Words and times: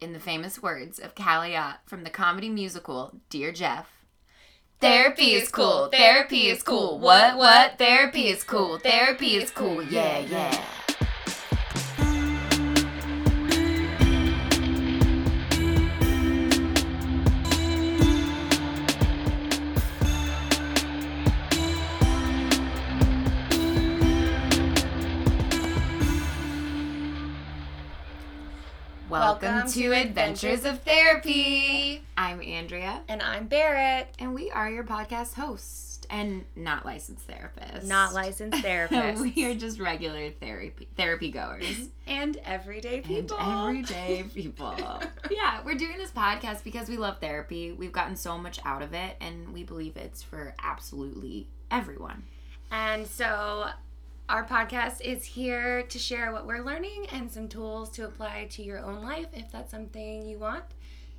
in 0.00 0.12
the 0.12 0.20
famous 0.20 0.62
words 0.62 0.98
of 0.98 1.14
Callie 1.14 1.56
from 1.86 2.04
the 2.04 2.10
comedy 2.10 2.48
musical 2.48 3.12
Dear 3.28 3.52
Jeff. 3.52 3.88
Therapy 4.80 5.34
is 5.34 5.50
cool. 5.50 5.88
Therapy 5.88 6.48
is 6.48 6.62
cool. 6.62 6.98
What? 6.98 7.36
What? 7.36 7.76
Therapy 7.76 8.28
is 8.28 8.42
cool. 8.42 8.78
Therapy 8.78 9.36
is 9.36 9.50
cool. 9.50 9.82
Yeah, 9.82 10.20
yeah. 10.20 10.64
Welcome, 29.64 29.82
to 29.82 29.92
Adventures 29.92 30.64
of 30.64 30.80
Therapy. 30.84 32.02
I'm 32.16 32.40
Andrea, 32.40 33.02
And 33.08 33.20
I'm 33.20 33.46
Barrett, 33.46 34.08
and 34.18 34.34
we 34.34 34.50
are 34.50 34.70
your 34.70 34.84
podcast 34.84 35.34
host 35.34 36.06
and 36.08 36.46
not 36.56 36.86
licensed 36.86 37.28
therapists. 37.28 37.84
not 37.84 38.14
licensed 38.14 38.56
therapists. 38.64 39.20
we 39.20 39.44
are 39.44 39.54
just 39.54 39.78
regular 39.78 40.30
therapy 40.30 40.88
therapy 40.96 41.30
goers 41.30 41.90
and 42.06 42.38
everyday 42.38 42.96
and 42.96 43.04
people. 43.04 43.36
everyday 43.38 44.22
people. 44.34 44.74
yeah, 45.30 45.60
we're 45.62 45.74
doing 45.74 45.98
this 45.98 46.10
podcast 46.10 46.64
because 46.64 46.88
we 46.88 46.96
love 46.96 47.18
therapy. 47.20 47.70
We've 47.72 47.92
gotten 47.92 48.16
so 48.16 48.38
much 48.38 48.60
out 48.64 48.80
of 48.80 48.94
it, 48.94 49.16
and 49.20 49.52
we 49.52 49.62
believe 49.64 49.98
it's 49.98 50.22
for 50.22 50.54
absolutely 50.64 51.48
everyone. 51.70 52.22
And 52.70 53.06
so 53.06 53.66
our 54.30 54.46
podcast 54.46 55.00
is 55.00 55.24
here 55.24 55.82
to 55.82 55.98
share 55.98 56.32
what 56.32 56.46
we're 56.46 56.64
learning 56.64 57.04
and 57.12 57.28
some 57.28 57.48
tools 57.48 57.90
to 57.90 58.04
apply 58.04 58.46
to 58.48 58.62
your 58.62 58.78
own 58.78 59.02
life 59.02 59.26
if 59.32 59.50
that's 59.50 59.72
something 59.72 60.24
you 60.24 60.38
want. 60.38 60.62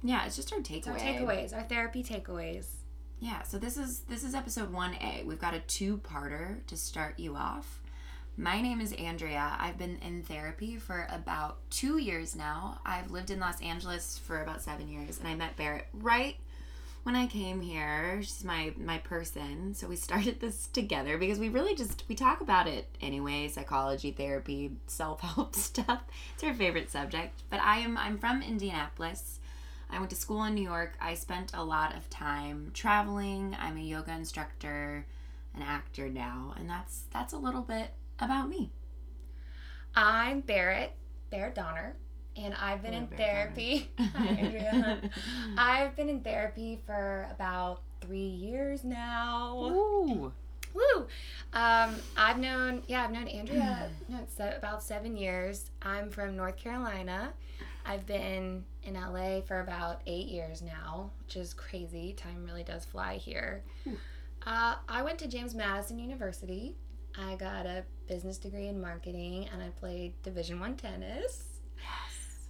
Yeah, 0.02 0.26
it's 0.26 0.38
just 0.38 0.54
our 0.54 0.60
takeaway. 0.60 0.78
It's 0.78 0.88
our 0.88 0.96
takeaways, 0.96 1.54
our 1.54 1.64
therapy 1.64 2.04
takeaways. 2.04 2.68
Yeah, 3.20 3.44
so 3.44 3.58
this 3.58 3.76
is 3.76 4.00
this 4.08 4.24
is 4.24 4.34
episode 4.34 4.74
1A. 4.74 5.26
We've 5.26 5.38
got 5.38 5.54
a 5.54 5.60
two-parter 5.60 6.66
to 6.68 6.78
start 6.78 7.20
you 7.20 7.36
off. 7.36 7.82
My 8.38 8.62
name 8.62 8.80
is 8.80 8.94
Andrea. 8.94 9.58
I've 9.60 9.78
been 9.78 9.98
in 9.98 10.24
therapy 10.24 10.78
for 10.78 11.06
about 11.12 11.58
2 11.72 11.98
years 11.98 12.34
now. 12.34 12.80
I've 12.86 13.12
lived 13.12 13.30
in 13.30 13.42
Los 13.42 13.62
Angeles 13.62 14.18
for 14.20 14.42
about 14.42 14.62
7 14.62 14.88
years 14.88 15.20
and 15.20 15.28
I 15.28 15.36
met 15.36 15.58
Barrett 15.58 15.88
right 15.94 16.38
when 17.04 17.16
I 17.16 17.26
came 17.28 17.62
here. 17.62 18.22
She's 18.22 18.44
my 18.44 18.74
my 18.78 19.00
person. 19.00 19.74
So 19.74 19.88
we 19.88 19.96
started 20.08 20.40
this 20.40 20.68
together 20.68 21.18
because 21.18 21.40
we 21.40 21.50
really 21.50 21.76
just 21.76 22.04
we 22.08 22.16
talk 22.16 22.42
about 22.42 22.68
it 22.68 22.88
anyway, 23.02 23.48
psychology, 23.48 24.12
therapy, 24.12 24.72
self-help 24.88 25.56
stuff. 25.70 26.04
It's 26.34 26.44
her 26.44 26.54
favorite 26.54 26.92
subject. 26.92 27.42
But 27.50 27.62
I 27.62 27.80
am 27.80 27.98
I'm 27.98 28.18
from 28.18 28.42
Indianapolis. 28.42 29.40
I 29.90 29.98
went 29.98 30.10
to 30.12 30.16
school 30.16 30.44
in 30.46 30.56
New 30.56 30.64
York. 30.64 30.96
I 31.02 31.16
spent 31.16 31.52
a 31.54 31.64
lot 31.64 31.96
of 31.96 32.10
time 32.10 32.72
traveling. 32.74 33.58
I'm 33.60 33.78
a 33.78 33.82
yoga 33.82 34.14
instructor, 34.14 35.06
an 35.54 35.62
actor 35.62 36.08
now, 36.10 36.54
and 36.58 36.70
that's 36.70 37.04
that's 37.12 37.34
a 37.34 37.38
little 37.38 37.62
bit 37.62 37.94
about 38.20 38.48
me. 38.48 38.72
I'm 39.94 40.40
Barrett, 40.40 40.94
Barrett 41.30 41.56
Donner, 41.56 41.98
and 42.36 42.54
I've 42.56 42.82
been 42.82 42.94
in 42.94 43.08
therapy. 43.08 43.90
Hi, 44.00 44.28
Andrea. 44.28 45.02
I've 45.58 45.96
been 45.96 46.10
in 46.10 46.22
therapy 46.22 46.80
for 46.86 47.28
about 47.32 47.82
three 48.02 48.20
years 48.20 48.84
now. 48.84 49.58
Ooh. 49.72 50.32
Woo! 50.74 51.08
Um, 51.54 51.96
I've 52.16 52.38
known, 52.38 52.84
yeah, 52.88 53.04
I've 53.04 53.12
known 53.12 53.28
Andrea 53.28 53.90
no, 54.10 54.20
it's 54.20 54.40
about 54.40 54.82
seven 54.82 55.18
years. 55.18 55.70
I'm 55.82 56.10
from 56.10 56.38
North 56.38 56.56
Carolina. 56.56 57.34
I've 57.86 58.06
been 58.06 58.64
in 58.84 58.94
LA 58.94 59.42
for 59.42 59.60
about 59.60 60.02
eight 60.08 60.28
years 60.28 60.62
now, 60.62 61.10
which 61.26 61.36
is 61.36 61.54
crazy. 61.54 62.14
Time 62.14 62.46
really 62.46 62.64
does 62.64 62.86
fly 62.86 63.16
here. 63.18 63.64
Uh, 64.46 64.76
I 64.88 65.02
went 65.04 65.20
to 65.20 65.28
James 65.28 65.54
Madison 65.54 66.00
University. 66.00 66.76
I 67.18 67.36
got 67.36 67.66
a 67.66 67.84
business 68.08 68.38
degree 68.38 68.68
in 68.68 68.80
marketing, 68.80 69.50
and 69.52 69.62
I 69.62 69.70
played 69.70 70.14
Division 70.24 70.60
One 70.60 70.76
tennis. 70.76 71.51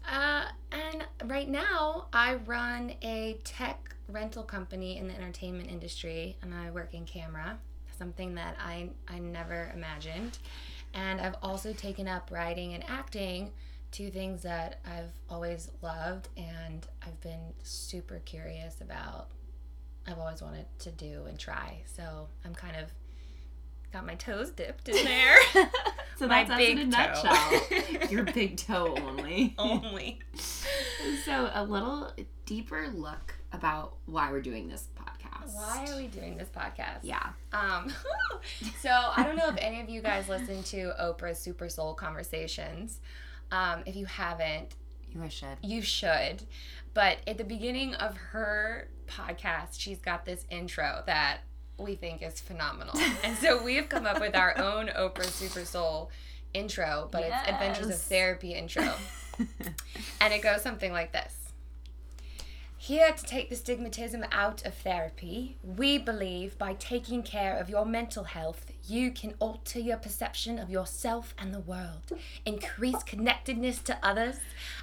Uh, 0.09 0.45
and 0.72 1.06
right 1.25 1.50
now, 1.50 2.07
I 2.13 2.35
run 2.45 2.94
a 3.01 3.39
tech 3.44 3.95
rental 4.07 4.44
company 4.44 4.97
in 4.97 5.07
the 5.07 5.16
entertainment 5.16 5.69
industry, 5.69 6.38
and 6.41 6.53
I 6.53 6.72
work 6.72 6.94
in 6.94 7.06
camera, 7.06 7.57
something 7.97 8.35
that 8.35 8.57
I, 8.59 8.89
I 9.07 9.19
never 9.19 9.72
imagined. 9.73 10.39
And 10.94 11.22
I've 11.22 11.35
also 11.41 11.73
taken 11.73 12.07
up 12.07 12.29
writing 12.31 12.73
and 12.73 12.84
acting, 12.89 13.51
two 13.91 14.09
things 14.09 14.41
that 14.44 14.79
I've 14.85 15.12
always 15.29 15.72
loved, 15.81 16.29
and 16.35 16.85
I've 17.06 17.19
been 17.22 17.53
super 17.63 18.19
curious 18.25 18.81
about. 18.81 19.28
I've 20.07 20.18
always 20.18 20.41
wanted 20.41 20.66
to 20.79 20.91
do 20.91 21.25
and 21.28 21.38
try. 21.38 21.83
So 21.85 22.28
I'm 22.44 22.56
kind 22.56 22.75
of 22.75 22.91
got 23.94 24.06
my 24.06 24.16
toes 24.16 24.50
dipped 24.50 24.89
in 24.89 25.06
there. 25.06 25.38
So 26.22 26.28
My 26.28 26.44
that's 26.44 26.62
us 26.62 26.68
in 26.70 26.78
a 26.78 26.86
nutshell. 26.86 28.09
Your 28.12 28.24
big 28.26 28.56
toe 28.56 28.96
only. 29.08 29.56
Only. 29.58 30.20
so 31.26 31.50
a 31.52 31.64
little 31.64 32.12
deeper 32.46 32.90
look 32.94 33.34
about 33.52 33.96
why 34.06 34.30
we're 34.31 34.40
doing 34.40 34.68
this 34.68 34.88
podcast. 34.96 35.56
Why 35.56 35.84
are 35.90 35.98
we 35.98 36.06
doing 36.06 36.38
this 36.38 36.48
podcast? 36.50 37.00
Yeah. 37.02 37.30
Um, 37.52 37.92
so 38.81 38.92
I 38.92 39.24
don't 39.24 39.36
know 39.36 39.48
if 39.50 39.56
any 39.58 39.81
of 39.81 39.90
you 39.90 40.04
guys 40.04 40.30
listen 40.30 40.62
to 40.62 40.94
Oprah's 41.02 41.40
Super 41.40 41.68
Soul 41.70 41.96
Conversations. 41.96 43.00
Um, 43.52 43.81
if 43.88 43.96
you 43.96 44.06
haven't, 44.06 44.76
You 45.16 45.28
should. 45.28 45.58
you 45.64 45.81
should. 45.81 46.44
But 46.94 47.18
at 47.26 47.40
the 47.40 47.44
beginning 47.44 47.96
of 47.96 48.16
her 48.16 48.90
podcast, 49.08 49.80
she's 49.80 49.98
got 50.02 50.24
this 50.26 50.46
intro 50.52 51.02
that 51.08 51.40
we 51.81 51.96
think 51.96 52.22
is 52.22 52.40
phenomenal. 52.40 52.97
and 53.24 53.38
so 53.38 53.64
we 53.64 53.75
have 53.75 53.90
come 53.90 54.06
up 54.06 54.19
with 54.19 54.36
our 54.36 54.58
own 54.58 54.88
Oprah 54.97 55.25
Super 55.25 55.66
Soul 55.66 56.09
intro, 56.53 57.08
but 57.12 57.24
it's 57.24 57.47
Adventures 57.50 57.88
of 57.88 58.02
Therapy 58.02 58.53
intro. 58.53 58.94
And 60.19 60.34
it 60.34 60.44
goes 60.44 60.62
something 60.62 60.92
like 60.92 61.14
this. 61.14 61.52
Here 62.78 63.12
to 63.12 63.24
take 63.24 63.50
the 63.50 63.56
stigmatism 63.56 64.25
out 64.31 64.66
of 64.66 64.74
therapy, 64.74 65.58
we 65.64 65.97
believe 66.00 66.58
by 66.58 66.74
taking 66.74 67.22
care 67.22 67.56
of 67.58 67.69
your 67.69 67.86
mental 67.86 68.24
health, 68.24 68.72
you 68.88 69.12
can 69.12 69.36
alter 69.40 69.80
your 69.80 69.98
perception 69.98 70.58
of 70.58 70.69
yourself 70.69 71.36
and 71.38 71.53
the 71.53 71.59
world, 71.59 72.12
increase 72.44 73.03
connectedness 73.03 73.80
to 73.84 73.98
others, 74.02 74.38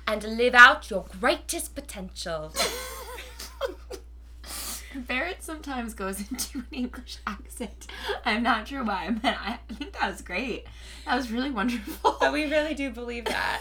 and 0.06 0.22
live 0.22 0.54
out 0.54 0.90
your 0.90 1.06
greatest 1.20 1.74
potential. 1.74 2.52
Barrett 5.06 5.42
sometimes 5.42 5.94
goes 5.94 6.20
into 6.30 6.58
an 6.58 6.66
English 6.72 7.18
accent. 7.26 7.86
I'm 8.24 8.42
not 8.42 8.68
sure 8.68 8.84
why, 8.84 9.10
but 9.10 9.36
I 9.38 9.58
think 9.74 9.92
that 9.94 10.10
was 10.10 10.22
great. 10.22 10.66
That 11.06 11.16
was 11.16 11.30
really 11.30 11.50
wonderful. 11.50 12.16
But 12.20 12.32
we 12.32 12.44
really 12.44 12.74
do 12.74 12.90
believe 12.90 13.24
that. 13.26 13.60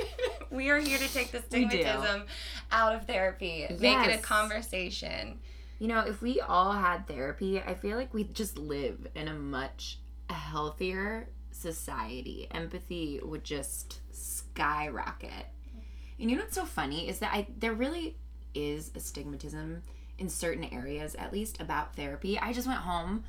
we 0.50 0.70
are 0.70 0.78
here 0.78 0.98
to 0.98 1.08
take 1.12 1.32
the 1.32 1.38
stigmatism 1.38 2.24
out 2.70 2.94
of 2.94 3.06
therapy, 3.06 3.66
make 3.80 4.06
it 4.06 4.18
a 4.18 4.22
conversation. 4.22 5.38
You 5.78 5.88
know, 5.88 6.00
if 6.00 6.22
we 6.22 6.40
all 6.40 6.72
had 6.72 7.08
therapy, 7.08 7.60
I 7.60 7.74
feel 7.74 7.96
like 7.96 8.14
we'd 8.14 8.34
just 8.34 8.56
live 8.56 9.08
in 9.14 9.28
a 9.28 9.34
much 9.34 9.98
healthier 10.30 11.28
society. 11.50 12.46
Empathy 12.50 13.20
would 13.22 13.44
just 13.44 14.00
skyrocket. 14.10 15.46
And 16.18 16.30
you 16.30 16.36
know 16.36 16.42
what's 16.42 16.54
so 16.54 16.64
funny 16.64 17.08
is 17.08 17.18
that 17.18 17.32
I 17.32 17.46
there 17.58 17.72
really 17.72 18.16
is 18.54 18.90
a 18.94 18.98
stigmatism 18.98 19.80
in 20.22 20.28
certain 20.28 20.64
areas, 20.64 21.16
at 21.16 21.32
least 21.32 21.60
about 21.60 21.96
therapy. 21.96 22.38
I 22.38 22.52
just 22.52 22.68
went 22.68 22.80
home 22.80 23.24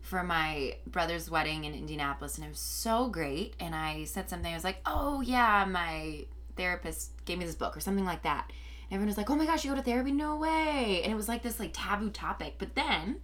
for 0.00 0.22
my 0.22 0.76
brother's 0.86 1.30
wedding 1.30 1.64
in 1.64 1.74
Indianapolis 1.74 2.36
and 2.36 2.46
it 2.46 2.48
was 2.48 2.58
so 2.58 3.08
great. 3.08 3.54
And 3.60 3.74
I 3.74 4.04
said 4.04 4.30
something, 4.30 4.50
I 4.50 4.56
was 4.56 4.64
like, 4.64 4.80
oh 4.86 5.20
yeah, 5.20 5.66
my 5.68 6.24
therapist 6.56 7.10
gave 7.26 7.38
me 7.38 7.44
this 7.44 7.54
book 7.54 7.76
or 7.76 7.80
something 7.80 8.06
like 8.06 8.22
that. 8.22 8.46
And 8.48 8.96
everyone 8.96 9.08
was 9.08 9.18
like, 9.18 9.28
oh 9.28 9.36
my 9.36 9.44
gosh, 9.44 9.64
you 9.64 9.70
go 9.70 9.76
to 9.76 9.82
therapy? 9.82 10.10
No 10.10 10.36
way. 10.36 11.02
And 11.04 11.12
it 11.12 11.16
was 11.16 11.28
like 11.28 11.42
this 11.42 11.60
like 11.60 11.72
taboo 11.74 12.08
topic. 12.08 12.54
But 12.56 12.74
then 12.74 13.20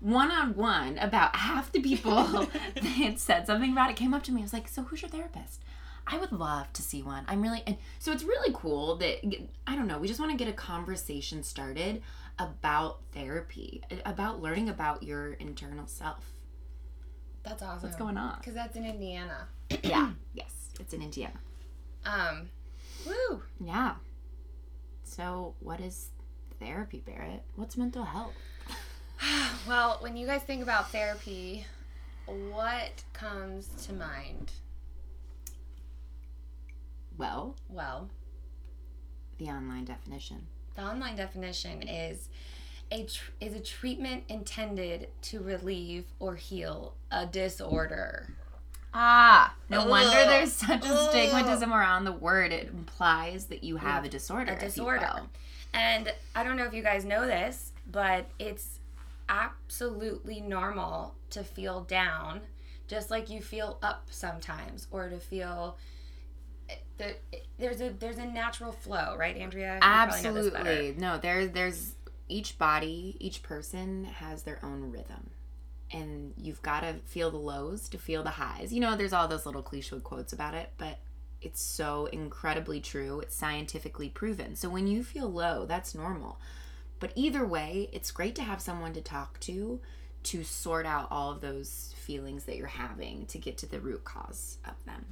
one 0.00 0.30
on 0.30 0.54
one, 0.54 0.96
about 0.96 1.36
half 1.36 1.70
the 1.70 1.80
people 1.80 2.24
that 2.74 2.82
had 2.82 3.18
said 3.18 3.46
something 3.46 3.72
about 3.72 3.90
it 3.90 3.96
came 3.96 4.14
up 4.14 4.22
to 4.24 4.32
me. 4.32 4.40
I 4.40 4.44
was 4.44 4.54
like, 4.54 4.68
so 4.68 4.82
who's 4.84 5.02
your 5.02 5.10
therapist? 5.10 5.62
I 6.10 6.16
would 6.16 6.32
love 6.32 6.72
to 6.72 6.80
see 6.80 7.02
one. 7.02 7.24
I'm 7.28 7.42
really, 7.42 7.62
and 7.66 7.76
so 7.98 8.12
it's 8.12 8.24
really 8.24 8.50
cool 8.54 8.96
that, 8.96 9.18
I 9.66 9.76
don't 9.76 9.86
know, 9.86 9.98
we 9.98 10.08
just 10.08 10.18
want 10.18 10.32
to 10.32 10.42
get 10.42 10.48
a 10.48 10.56
conversation 10.56 11.42
started 11.42 12.00
about 12.38 13.00
therapy, 13.12 13.82
about 14.06 14.40
learning 14.42 14.68
about 14.68 15.02
your 15.02 15.32
internal 15.34 15.86
self. 15.86 16.32
That's 17.42 17.62
awesome. 17.62 17.82
What's 17.88 17.96
going 17.96 18.16
on? 18.16 18.36
Because 18.38 18.54
that's 18.54 18.76
in 18.76 18.84
Indiana. 18.84 19.48
yeah. 19.82 20.10
Yes. 20.34 20.68
It's 20.80 20.92
in 20.94 21.02
Indiana. 21.02 21.38
Um, 22.04 22.48
woo. 23.06 23.42
Yeah. 23.64 23.94
So, 25.02 25.54
what 25.60 25.80
is 25.80 26.10
therapy, 26.60 27.02
Barrett? 27.04 27.42
What's 27.56 27.76
mental 27.76 28.04
health? 28.04 28.34
Well, 29.66 29.96
when 30.00 30.16
you 30.16 30.26
guys 30.28 30.42
think 30.42 30.62
about 30.62 30.92
therapy, 30.92 31.66
what 32.26 33.02
comes 33.12 33.68
to 33.86 33.92
mind? 33.92 34.52
Well, 37.16 37.56
Well, 37.68 38.08
the 39.38 39.46
online 39.48 39.84
definition. 39.86 40.46
The 40.78 40.84
online 40.84 41.16
definition 41.16 41.82
is 41.82 42.28
a 42.92 43.02
tr- 43.02 43.32
is 43.40 43.52
a 43.52 43.58
treatment 43.58 44.22
intended 44.28 45.08
to 45.22 45.40
relieve 45.40 46.04
or 46.20 46.36
heal 46.36 46.94
a 47.10 47.26
disorder. 47.26 48.28
Ah, 48.94 49.56
no 49.68 49.86
wonder 49.86 50.12
there's 50.12 50.52
such 50.52 50.86
a 50.86 50.88
Ugh. 50.88 51.12
stigmatism 51.12 51.72
around 51.72 52.04
the 52.04 52.12
word. 52.12 52.52
It 52.52 52.68
implies 52.68 53.46
that 53.46 53.64
you 53.64 53.78
have 53.78 54.04
a 54.04 54.08
disorder. 54.08 54.52
a 54.52 54.56
disorder. 54.56 55.22
And 55.74 56.14
I 56.36 56.44
don't 56.44 56.56
know 56.56 56.64
if 56.66 56.72
you 56.72 56.84
guys 56.84 57.04
know 57.04 57.26
this, 57.26 57.72
but 57.90 58.26
it's 58.38 58.78
absolutely 59.28 60.40
normal 60.40 61.16
to 61.30 61.42
feel 61.42 61.80
down, 61.80 62.42
just 62.86 63.10
like 63.10 63.28
you 63.28 63.42
feel 63.42 63.78
up 63.82 64.06
sometimes, 64.10 64.86
or 64.92 65.08
to 65.08 65.18
feel. 65.18 65.76
The- 66.98 67.16
There's 67.58 67.80
a 67.80 67.90
there's 67.90 68.18
a 68.18 68.26
natural 68.26 68.72
flow, 68.72 69.16
right, 69.18 69.36
Andrea? 69.36 69.78
Absolutely. 69.82 70.94
No, 70.98 71.18
there 71.18 71.46
there's 71.46 71.94
each 72.28 72.58
body, 72.58 73.16
each 73.20 73.42
person 73.42 74.04
has 74.04 74.42
their 74.42 74.58
own 74.62 74.90
rhythm. 74.90 75.30
And 75.90 76.34
you've 76.36 76.60
got 76.60 76.80
to 76.80 76.94
feel 77.06 77.30
the 77.30 77.38
lows 77.38 77.88
to 77.88 77.98
feel 77.98 78.22
the 78.22 78.30
highs. 78.30 78.72
You 78.74 78.80
know, 78.80 78.94
there's 78.94 79.14
all 79.14 79.26
those 79.26 79.46
little 79.46 79.62
cliche 79.62 79.98
quotes 80.00 80.34
about 80.34 80.52
it, 80.54 80.70
but 80.76 80.98
it's 81.40 81.62
so 81.62 82.06
incredibly 82.06 82.78
true. 82.80 83.20
It's 83.20 83.34
scientifically 83.34 84.10
proven. 84.10 84.54
So 84.54 84.68
when 84.68 84.86
you 84.86 85.02
feel 85.02 85.30
low, 85.32 85.64
that's 85.64 85.94
normal. 85.94 86.38
But 87.00 87.12
either 87.14 87.46
way, 87.46 87.88
it's 87.92 88.10
great 88.10 88.34
to 88.36 88.42
have 88.42 88.60
someone 88.60 88.92
to 88.92 89.00
talk 89.00 89.40
to 89.40 89.80
to 90.24 90.44
sort 90.44 90.84
out 90.84 91.08
all 91.10 91.30
of 91.30 91.40
those 91.40 91.94
feelings 91.96 92.44
that 92.44 92.56
you're 92.56 92.66
having 92.66 93.24
to 93.26 93.38
get 93.38 93.56
to 93.58 93.66
the 93.66 93.80
root 93.80 94.04
cause 94.04 94.58
of 94.66 94.74
them. 94.84 95.06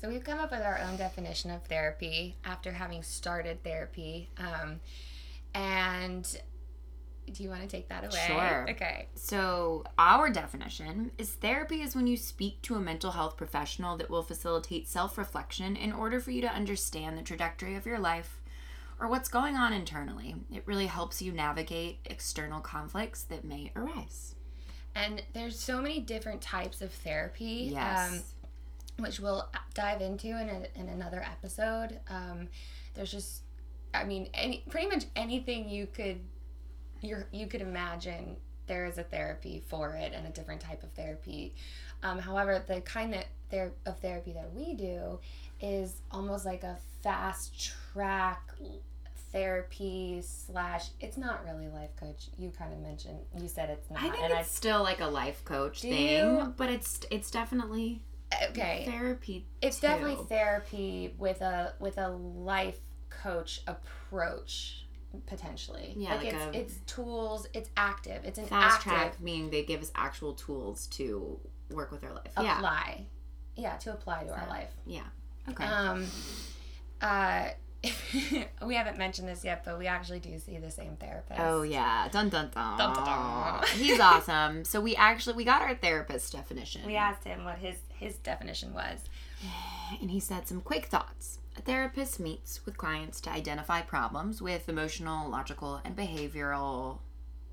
So 0.00 0.08
we've 0.08 0.24
come 0.24 0.38
up 0.38 0.50
with 0.50 0.62
our 0.62 0.78
own 0.78 0.96
definition 0.96 1.50
of 1.50 1.62
therapy 1.64 2.36
after 2.44 2.72
having 2.72 3.02
started 3.02 3.62
therapy. 3.62 4.30
Um, 4.38 4.80
and 5.54 6.24
do 7.30 7.42
you 7.42 7.50
want 7.50 7.60
to 7.60 7.68
take 7.68 7.88
that 7.90 8.04
away? 8.04 8.24
Sure. 8.26 8.66
Okay. 8.70 9.08
So, 9.14 9.84
our 9.98 10.30
definition 10.30 11.10
is 11.18 11.30
therapy 11.30 11.82
is 11.82 11.94
when 11.94 12.06
you 12.06 12.16
speak 12.16 12.62
to 12.62 12.76
a 12.76 12.80
mental 12.80 13.10
health 13.10 13.36
professional 13.36 13.96
that 13.98 14.08
will 14.08 14.22
facilitate 14.22 14.88
self 14.88 15.18
reflection 15.18 15.76
in 15.76 15.92
order 15.92 16.18
for 16.18 16.30
you 16.30 16.40
to 16.40 16.48
understand 16.48 17.18
the 17.18 17.22
trajectory 17.22 17.76
of 17.76 17.84
your 17.84 17.98
life 17.98 18.40
or 18.98 19.06
what's 19.08 19.28
going 19.28 19.56
on 19.56 19.72
internally. 19.72 20.34
It 20.52 20.62
really 20.66 20.86
helps 20.86 21.20
you 21.20 21.30
navigate 21.30 21.98
external 22.06 22.60
conflicts 22.60 23.22
that 23.24 23.44
may 23.44 23.70
arise. 23.76 24.34
And 24.94 25.22
there's 25.34 25.58
so 25.58 25.80
many 25.80 26.00
different 26.00 26.40
types 26.40 26.80
of 26.82 26.90
therapy. 26.90 27.70
Yes. 27.72 28.12
Um, 28.12 28.20
which 29.02 29.20
we'll 29.20 29.48
dive 29.74 30.00
into 30.00 30.28
in, 30.28 30.48
a, 30.48 30.80
in 30.80 30.88
another 30.88 31.22
episode. 31.22 32.00
Um, 32.08 32.48
there's 32.94 33.10
just, 33.10 33.42
I 33.94 34.04
mean, 34.04 34.28
any 34.34 34.64
pretty 34.68 34.88
much 34.88 35.04
anything 35.16 35.68
you 35.68 35.86
could 35.86 36.20
you 37.02 37.24
you 37.32 37.46
could 37.46 37.62
imagine 37.62 38.36
there 38.66 38.86
is 38.86 38.98
a 38.98 39.02
therapy 39.02 39.62
for 39.68 39.94
it 39.94 40.12
and 40.14 40.26
a 40.26 40.30
different 40.30 40.60
type 40.60 40.82
of 40.82 40.90
therapy. 40.92 41.54
Um, 42.02 42.18
however, 42.18 42.62
the 42.66 42.80
kind 42.82 43.12
that 43.12 43.26
ther- 43.50 43.72
of 43.84 43.98
therapy 44.00 44.32
that 44.32 44.52
we 44.54 44.74
do 44.74 45.18
is 45.60 46.00
almost 46.10 46.46
like 46.46 46.62
a 46.62 46.78
fast 47.02 47.74
track 47.92 48.54
therapy 49.32 50.20
slash 50.24 50.88
it's 50.98 51.16
not 51.16 51.44
really 51.44 51.68
life 51.68 51.94
coach 51.94 52.30
you 52.36 52.50
kind 52.50 52.72
of 52.72 52.80
mentioned 52.80 53.16
you 53.38 53.46
said 53.46 53.70
it's 53.70 53.88
not 53.88 54.02
I 54.02 54.10
think 54.10 54.24
and 54.24 54.32
it's 54.32 54.50
still 54.50 54.82
like 54.82 55.00
a 55.00 55.06
life 55.06 55.44
coach 55.44 55.82
thing, 55.82 56.10
you? 56.10 56.54
but 56.56 56.68
it's 56.68 57.00
it's 57.12 57.30
definitely 57.30 58.02
I 58.02 58.09
okay 58.50 58.84
therapy. 58.88 59.46
it's 59.60 59.80
too. 59.80 59.86
definitely 59.86 60.24
therapy 60.26 61.14
with 61.18 61.40
a 61.40 61.74
with 61.80 61.98
a 61.98 62.08
life 62.08 62.78
coach 63.08 63.62
approach 63.66 64.86
potentially 65.26 65.94
Yeah, 65.96 66.10
like, 66.14 66.24
like 66.24 66.34
it's 66.34 66.44
a- 66.44 66.58
it's 66.60 66.74
tools 66.86 67.46
it's 67.52 67.70
active 67.76 68.24
it's 68.24 68.38
an 68.38 68.46
fast 68.46 68.76
active 68.86 68.92
track, 68.92 69.20
meaning 69.20 69.50
they 69.50 69.64
give 69.64 69.82
us 69.82 69.90
actual 69.94 70.34
tools 70.34 70.86
to 70.92 71.38
work 71.70 71.90
with 71.90 72.04
our 72.04 72.12
life. 72.12 72.30
Apply 72.36 73.06
yeah. 73.56 73.76
to 73.78 73.92
apply 73.92 74.24
to 74.24 74.32
our 74.32 74.46
life 74.48 74.70
Yeah. 74.86 75.02
Okay. 75.48 75.64
um 75.64 76.06
uh 77.00 77.48
we 78.66 78.74
haven't 78.74 78.98
mentioned 78.98 79.26
this 79.26 79.44
yet 79.44 79.64
but 79.64 79.78
we 79.78 79.86
actually 79.86 80.18
do 80.18 80.38
see 80.38 80.58
the 80.58 80.70
same 80.70 80.96
therapist 80.96 81.40
Oh 81.40 81.62
yeah, 81.62 82.08
dun 82.10 82.28
dun 82.28 82.50
dun. 82.54 82.76
Dun, 82.76 82.94
dun, 82.94 83.04
dun. 83.04 83.64
He's 83.76 84.00
awesome. 84.00 84.64
So 84.64 84.80
we 84.80 84.94
actually 84.96 85.36
we 85.36 85.44
got 85.44 85.62
our 85.62 85.74
therapist 85.74 86.32
definition. 86.32 86.82
we 86.86 86.96
asked 86.96 87.24
him 87.24 87.44
what 87.44 87.58
his 87.58 87.76
his 87.98 88.16
definition 88.16 88.74
was 88.74 89.00
and 90.00 90.10
he 90.10 90.20
said 90.20 90.46
some 90.46 90.60
quick 90.60 90.86
thoughts. 90.86 91.38
A 91.56 91.62
therapist 91.62 92.20
meets 92.20 92.64
with 92.64 92.76
clients 92.76 93.20
to 93.22 93.30
identify 93.30 93.82
problems 93.82 94.40
with 94.40 94.68
emotional, 94.68 95.28
logical, 95.28 95.80
and 95.84 95.96
behavioral 95.96 96.98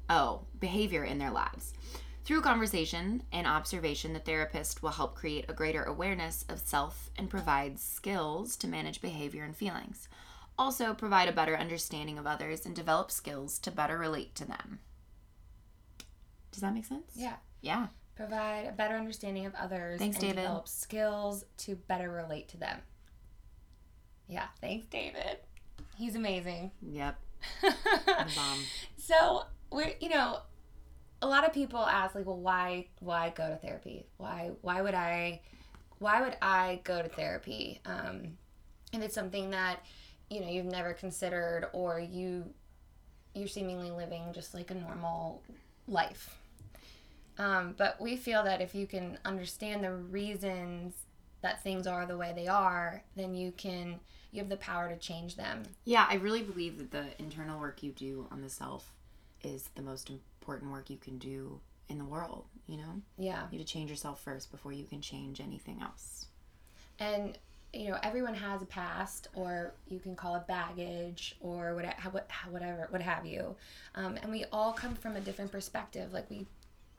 oh, 0.09 0.41
behavior 0.59 1.03
in 1.03 1.17
their 1.17 1.31
lives. 1.31 1.73
Through 2.23 2.41
conversation 2.41 3.23
and 3.31 3.47
observation, 3.47 4.13
the 4.13 4.19
therapist 4.19 4.83
will 4.83 4.91
help 4.91 5.15
create 5.15 5.45
a 5.47 5.53
greater 5.53 5.83
awareness 5.83 6.45
of 6.49 6.59
self 6.59 7.09
and 7.17 7.29
provide 7.29 7.79
skills 7.79 8.55
to 8.57 8.67
manage 8.67 9.01
behavior 9.01 9.43
and 9.43 9.55
feelings. 9.55 10.09
Also, 10.59 10.93
provide 10.93 11.29
a 11.29 11.31
better 11.31 11.55
understanding 11.55 12.17
of 12.17 12.25
others 12.25 12.65
and 12.65 12.75
develop 12.75 13.11
skills 13.11 13.59
to 13.59 13.69
better 13.71 13.97
relate 13.97 14.33
to 14.35 14.45
them. 14.45 14.79
Does 16.51 16.61
that 16.61 16.73
make 16.73 16.85
sense? 16.85 17.11
yeah 17.15 17.35
Yeah. 17.61 17.87
provide 18.15 18.65
a 18.65 18.71
better 18.71 18.95
understanding 18.95 19.45
of 19.45 19.53
others 19.55 19.99
Thanks, 19.99 20.17
and 20.17 20.21
David. 20.23 20.37
develop 20.37 20.67
skills 20.67 21.45
to 21.57 21.75
better 21.75 22.09
relate 22.09 22.47
to 22.49 22.57
them 22.57 22.79
yeah 24.27 24.47
thanks 24.59 24.87
david 24.87 25.37
he's 25.95 26.15
amazing 26.15 26.71
Yep. 26.81 27.15
So 28.97 29.43
we're 29.71 29.93
you 29.99 30.09
know 30.09 30.39
a 31.21 31.27
lot 31.27 31.45
of 31.45 31.53
people 31.53 31.79
ask 31.79 32.15
like 32.15 32.25
well 32.25 32.39
why 32.39 32.87
why 32.99 33.29
go 33.35 33.47
to 33.49 33.55
therapy 33.57 34.05
why 34.17 34.51
why 34.61 34.81
would 34.81 34.93
i 34.95 35.41
why 35.99 36.21
would 36.21 36.35
i 36.41 36.79
go 36.83 37.01
to 37.01 37.09
therapy 37.09 37.79
um 37.85 38.37
if 38.93 39.01
it's 39.01 39.15
something 39.15 39.51
that 39.51 39.85
you 40.29 40.41
know 40.41 40.47
you've 40.49 40.65
never 40.65 40.93
considered 40.93 41.69
or 41.73 41.99
you 41.99 42.45
you're 43.33 43.47
seemingly 43.47 43.91
living 43.91 44.23
just 44.33 44.53
like 44.53 44.71
a 44.71 44.75
normal 44.75 45.41
life 45.87 46.37
um, 47.39 47.75
but 47.77 48.01
we 48.01 48.17
feel 48.17 48.43
that 48.43 48.61
if 48.61 48.73
you 48.73 48.87
can 48.87 49.17
understand 49.23 49.83
the 49.83 49.91
reasons 49.93 50.95
that 51.41 51.61
things 51.63 51.85
are 51.85 52.05
the 52.05 52.17
way 52.17 52.33
they 52.35 52.47
are 52.47 53.03
then 53.15 53.33
you 53.35 53.51
can 53.51 53.99
you 54.31 54.39
have 54.39 54.49
the 54.49 54.57
power 54.57 54.89
to 54.89 54.97
change 54.97 55.35
them 55.35 55.63
Yeah, 55.85 56.05
I 56.09 56.15
really 56.15 56.41
believe 56.43 56.77
that 56.79 56.91
the 56.91 57.05
internal 57.19 57.59
work 57.59 57.81
you 57.81 57.91
do 57.91 58.27
on 58.31 58.41
the 58.41 58.49
self 58.49 58.91
is 59.41 59.69
the 59.75 59.81
most 59.81 60.09
important 60.09 60.71
work 60.71 60.89
you 60.89 60.97
can 60.97 61.17
do 61.17 61.59
in 61.89 61.97
the 61.97 62.03
world, 62.05 62.43
you 62.67 62.75
know? 62.77 63.01
yeah 63.17 63.43
You 63.51 63.59
have 63.59 63.65
to 63.67 63.73
change 63.73 63.89
yourself 63.89 64.21
first 64.21 64.51
before 64.51 64.73
you 64.73 64.83
can 64.83 64.99
change 64.99 65.39
anything 65.39 65.79
else. 65.81 66.25
and 66.99 67.37
you 67.77 67.89
know 67.89 67.97
everyone 68.03 68.33
has 68.33 68.61
a 68.61 68.65
past 68.65 69.27
or 69.35 69.73
you 69.87 69.99
can 69.99 70.15
call 70.15 70.35
it 70.35 70.47
baggage 70.47 71.35
or 71.39 71.75
whatever 71.75 71.95
whatever 72.49 72.87
what 72.89 73.01
have 73.01 73.25
you 73.25 73.55
um, 73.95 74.17
and 74.21 74.31
we 74.31 74.43
all 74.51 74.73
come 74.73 74.95
from 74.95 75.15
a 75.15 75.21
different 75.21 75.51
perspective 75.51 76.11
like 76.13 76.29
we 76.29 76.45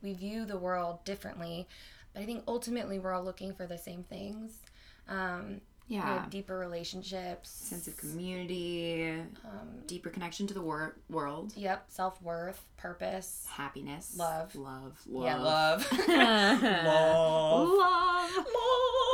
we 0.02 0.12
view 0.12 0.44
the 0.44 0.56
world 0.56 1.04
differently 1.04 1.66
but 2.14 2.22
i 2.22 2.24
think 2.26 2.42
ultimately 2.46 2.98
we're 2.98 3.12
all 3.12 3.24
looking 3.24 3.52
for 3.52 3.66
the 3.66 3.78
same 3.78 4.02
things 4.04 4.60
um, 5.08 5.60
you 5.88 5.98
know, 5.98 6.04
Yeah. 6.04 6.26
deeper 6.28 6.58
relationships 6.58 7.48
Sense 7.48 7.88
of 7.88 7.96
community, 7.96 9.10
um, 9.42 9.68
deeper 9.86 10.10
connection 10.10 10.46
to 10.46 10.52
the 10.52 10.60
wor- 10.60 10.96
world, 11.08 11.54
yep 11.56 11.86
self-worth 11.88 12.62
purpose 12.76 13.46
happiness, 13.48 14.14
Love. 14.18 14.54
love, 14.54 15.00
love. 15.06 15.24
yeah 15.24 15.36
love 15.38 15.90
love. 15.90 17.78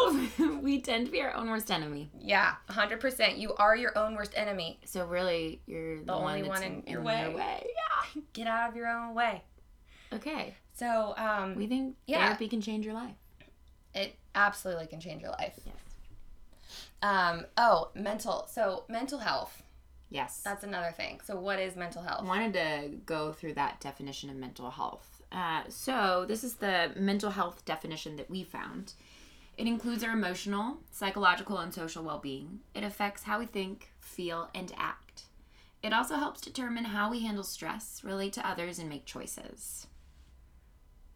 Love. 0.05 0.33
we 0.65 0.81
tend 0.81 1.07
to 1.07 1.13
be 1.13 1.21
our 1.21 1.35
own 1.35 1.49
worst 1.51 1.71
enemy. 1.71 2.11
yeah 2.19 2.55
100% 2.71 3.39
you 3.39 3.55
are 3.65 3.77
your 3.77 3.97
own 3.99 4.15
worst 4.15 4.33
enemy 4.35 4.79
So 4.85 5.05
really, 5.07 5.61
you're 5.67 6.03
the, 6.03 6.13
only 6.13 6.43
one, 6.43 6.49
one 6.49 6.63
in 6.63 6.83
your 6.87 7.03
way. 7.03 7.31
Yeah. 7.37 8.23
get 8.33 8.47
out 8.47 8.71
of 8.71 8.77
your 8.77 8.89
own 8.89 9.15
way 9.15 9.43
Okay. 10.13 10.55
so 10.73 11.15
um, 11.17 11.55
We 11.57 11.67
think 11.67 11.97
Yeah. 12.07 12.25
therapy 12.27 12.49
can 12.49 12.61
change 12.61 12.85
your 12.85 12.95
life. 12.95 13.17
It 13.95 14.17
absolutely 14.35 14.87
can 14.87 15.01
change 15.01 15.23
your 15.23 15.31
life. 15.33 15.57
Yes. 15.65 15.75
Um, 17.03 17.45
oh, 17.57 17.91
mental. 17.95 18.47
So, 18.51 18.85
mental 18.89 19.19
health. 19.19 19.63
Yes. 20.11 20.41
That's 20.45 20.65
another 20.65 20.91
thing. 20.93 21.21
So, 21.25 21.37
what 21.39 21.59
is 21.61 21.77
mental 21.77 22.03
I 22.03 22.07
health? 22.09 22.25
wanted 22.27 22.53
to 22.55 22.89
go 23.05 23.33
through 23.33 23.55
that 23.55 23.81
definition 23.81 24.31
of 24.31 24.37
mental 24.37 24.71
health. 24.71 25.23
Uh, 25.31 25.63
so, 25.69 26.25
this 26.27 26.43
is 26.45 26.55
the 26.55 26.93
mental 26.97 27.31
health 27.31 27.65
definition 27.65 28.17
that 28.17 28.31
we 28.31 28.43
found. 28.45 28.95
It 29.57 29.67
includes 29.67 30.03
our 30.03 30.11
emotional, 30.13 30.79
psychological, 30.91 31.59
and 31.59 31.73
social 31.73 32.03
well 32.03 32.19
being. 32.19 32.61
It 32.75 32.83
affects 32.83 33.23
how 33.23 33.39
we 33.39 33.47
think, 33.47 33.91
feel, 34.01 34.51
and 34.55 34.73
act. 34.77 35.25
It 35.83 35.93
also 35.93 36.17
helps 36.17 36.41
determine 36.41 36.87
how 36.87 37.11
we 37.11 37.21
handle 37.21 37.45
stress, 37.45 38.01
relate 38.03 38.33
to 38.35 38.49
others, 38.49 38.79
and 38.79 38.89
make 38.89 39.05
choices. 39.05 39.87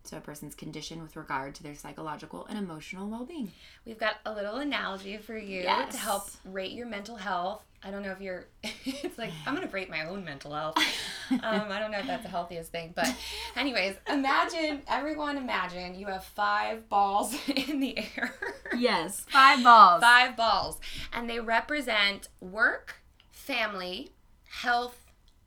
So, 0.05 0.17
a 0.19 0.21
person's 0.21 0.55
condition 0.55 1.03
with 1.03 1.17
regard 1.17 1.55
to 1.57 1.63
their 1.63 1.75
psychological 1.75 2.47
and 2.47 2.59
emotional 2.59 3.09
well 3.09 3.25
being. 3.25 3.51
We've 3.85 3.99
got 3.99 4.17
a 4.25 4.33
little 4.33 4.57
analogy 4.57 5.17
for 5.19 5.37
you 5.37 5.63
Yes. 5.63 5.93
to 5.93 5.99
help 5.99 6.29
rate 6.45 6.73
your 6.73 6.87
mental 6.87 7.17
health. 7.17 7.65
I 7.83 7.91
don't 7.91 8.03
know 8.03 8.11
if 8.11 8.21
you're. 8.21 8.47
it's 8.63 9.19
like 9.19 9.31
I'm 9.47 9.55
gonna 9.55 9.67
break 9.67 9.89
my 9.89 10.07
own 10.07 10.25
mental 10.25 10.55
health. 10.55 10.77
Um, 11.31 11.67
I 11.71 11.79
don't 11.79 11.91
know 11.91 11.99
if 11.99 12.07
that's 12.07 12.23
the 12.23 12.31
healthiest 12.31 12.73
thing, 12.73 12.95
but 12.97 13.15
anyways, 13.55 13.97
imagine 14.09 14.81
everyone. 14.89 15.37
Imagine 15.37 15.95
you 15.95 16.07
have 16.07 16.25
five 16.25 16.89
balls 16.89 17.37
in 17.49 17.81
the 17.81 17.99
air. 17.99 18.35
Yes, 18.75 19.27
five 19.29 19.63
balls. 19.63 20.01
five 20.01 20.39
balls, 20.39 20.81
and 21.13 21.29
they 21.29 21.39
represent 21.39 22.29
work, 22.41 23.03
family, 23.31 24.09
health, 24.49 25.05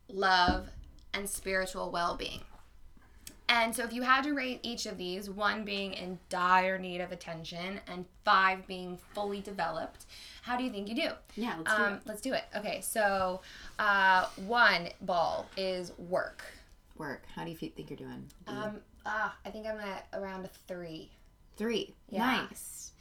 love, 0.08 0.68
and 1.12 1.28
spiritual 1.28 1.90
well-being. 1.90 2.42
And 3.54 3.74
so, 3.76 3.84
if 3.84 3.92
you 3.92 4.00
had 4.02 4.24
to 4.24 4.32
rate 4.32 4.60
each 4.62 4.86
of 4.86 4.96
these, 4.96 5.28
one 5.28 5.62
being 5.64 5.92
in 5.92 6.18
dire 6.30 6.78
need 6.78 7.02
of 7.02 7.12
attention 7.12 7.80
and 7.86 8.06
five 8.24 8.66
being 8.66 8.96
fully 9.12 9.40
developed, 9.42 10.06
how 10.40 10.56
do 10.56 10.64
you 10.64 10.70
think 10.70 10.88
you 10.88 10.94
do? 10.94 11.10
Yeah, 11.36 11.56
let's 11.58 11.76
do 11.76 11.82
Um, 11.82 11.92
it. 11.94 12.00
let's 12.06 12.20
do 12.22 12.32
it. 12.32 12.44
Okay, 12.56 12.80
so 12.80 13.42
uh, 13.78 14.26
one 14.46 14.88
ball 15.02 15.46
is 15.58 15.92
work. 15.98 16.42
Work. 16.96 17.24
How 17.34 17.44
do 17.44 17.50
you 17.50 17.56
think 17.56 17.90
you're 17.90 17.96
doing? 17.98 18.24
Um, 18.46 18.80
ah, 19.04 19.36
I 19.44 19.50
think 19.50 19.66
I'm 19.66 19.78
at 19.80 20.06
around 20.14 20.46
a 20.46 20.50
three. 20.66 21.10
Three. 21.58 21.94
Yeah. 22.08 22.46
Nice. 22.48 22.92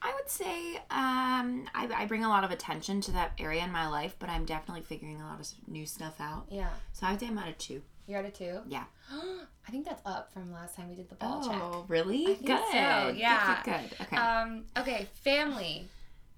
I 0.00 0.14
would 0.14 0.30
say 0.30 0.76
um, 0.90 1.68
I, 1.74 1.88
I 1.94 2.06
bring 2.06 2.24
a 2.24 2.28
lot 2.28 2.44
of 2.44 2.50
attention 2.50 3.00
to 3.02 3.12
that 3.12 3.32
area 3.38 3.62
in 3.64 3.72
my 3.72 3.88
life, 3.88 4.14
but 4.18 4.30
I'm 4.30 4.44
definitely 4.46 4.82
figuring 4.84 5.20
a 5.20 5.24
lot 5.26 5.40
of 5.40 5.48
new 5.66 5.84
stuff 5.84 6.14
out. 6.20 6.46
Yeah, 6.50 6.70
So 6.92 7.06
I 7.06 7.10
would 7.10 7.20
say 7.20 7.26
I'm 7.26 7.36
at 7.36 7.48
a 7.48 7.52
two. 7.52 7.82
You're 8.08 8.18
at 8.18 8.24
a 8.24 8.30
two. 8.30 8.60
Yeah. 8.66 8.84
I 9.12 9.70
think 9.70 9.84
that's 9.86 10.00
up 10.06 10.32
from 10.32 10.50
last 10.52 10.74
time 10.76 10.88
we 10.88 10.94
did 10.96 11.08
the 11.10 11.14
ball 11.16 11.42
check. 11.46 11.60
Oh, 11.62 11.84
really? 11.88 12.24
Good. 12.24 12.46
so, 12.72 13.12
yeah. 13.14 13.62
Good, 13.62 13.72
good. 13.90 14.00
Okay. 14.06 14.16
Um, 14.16 14.64
okay, 14.78 15.06
family. 15.22 15.86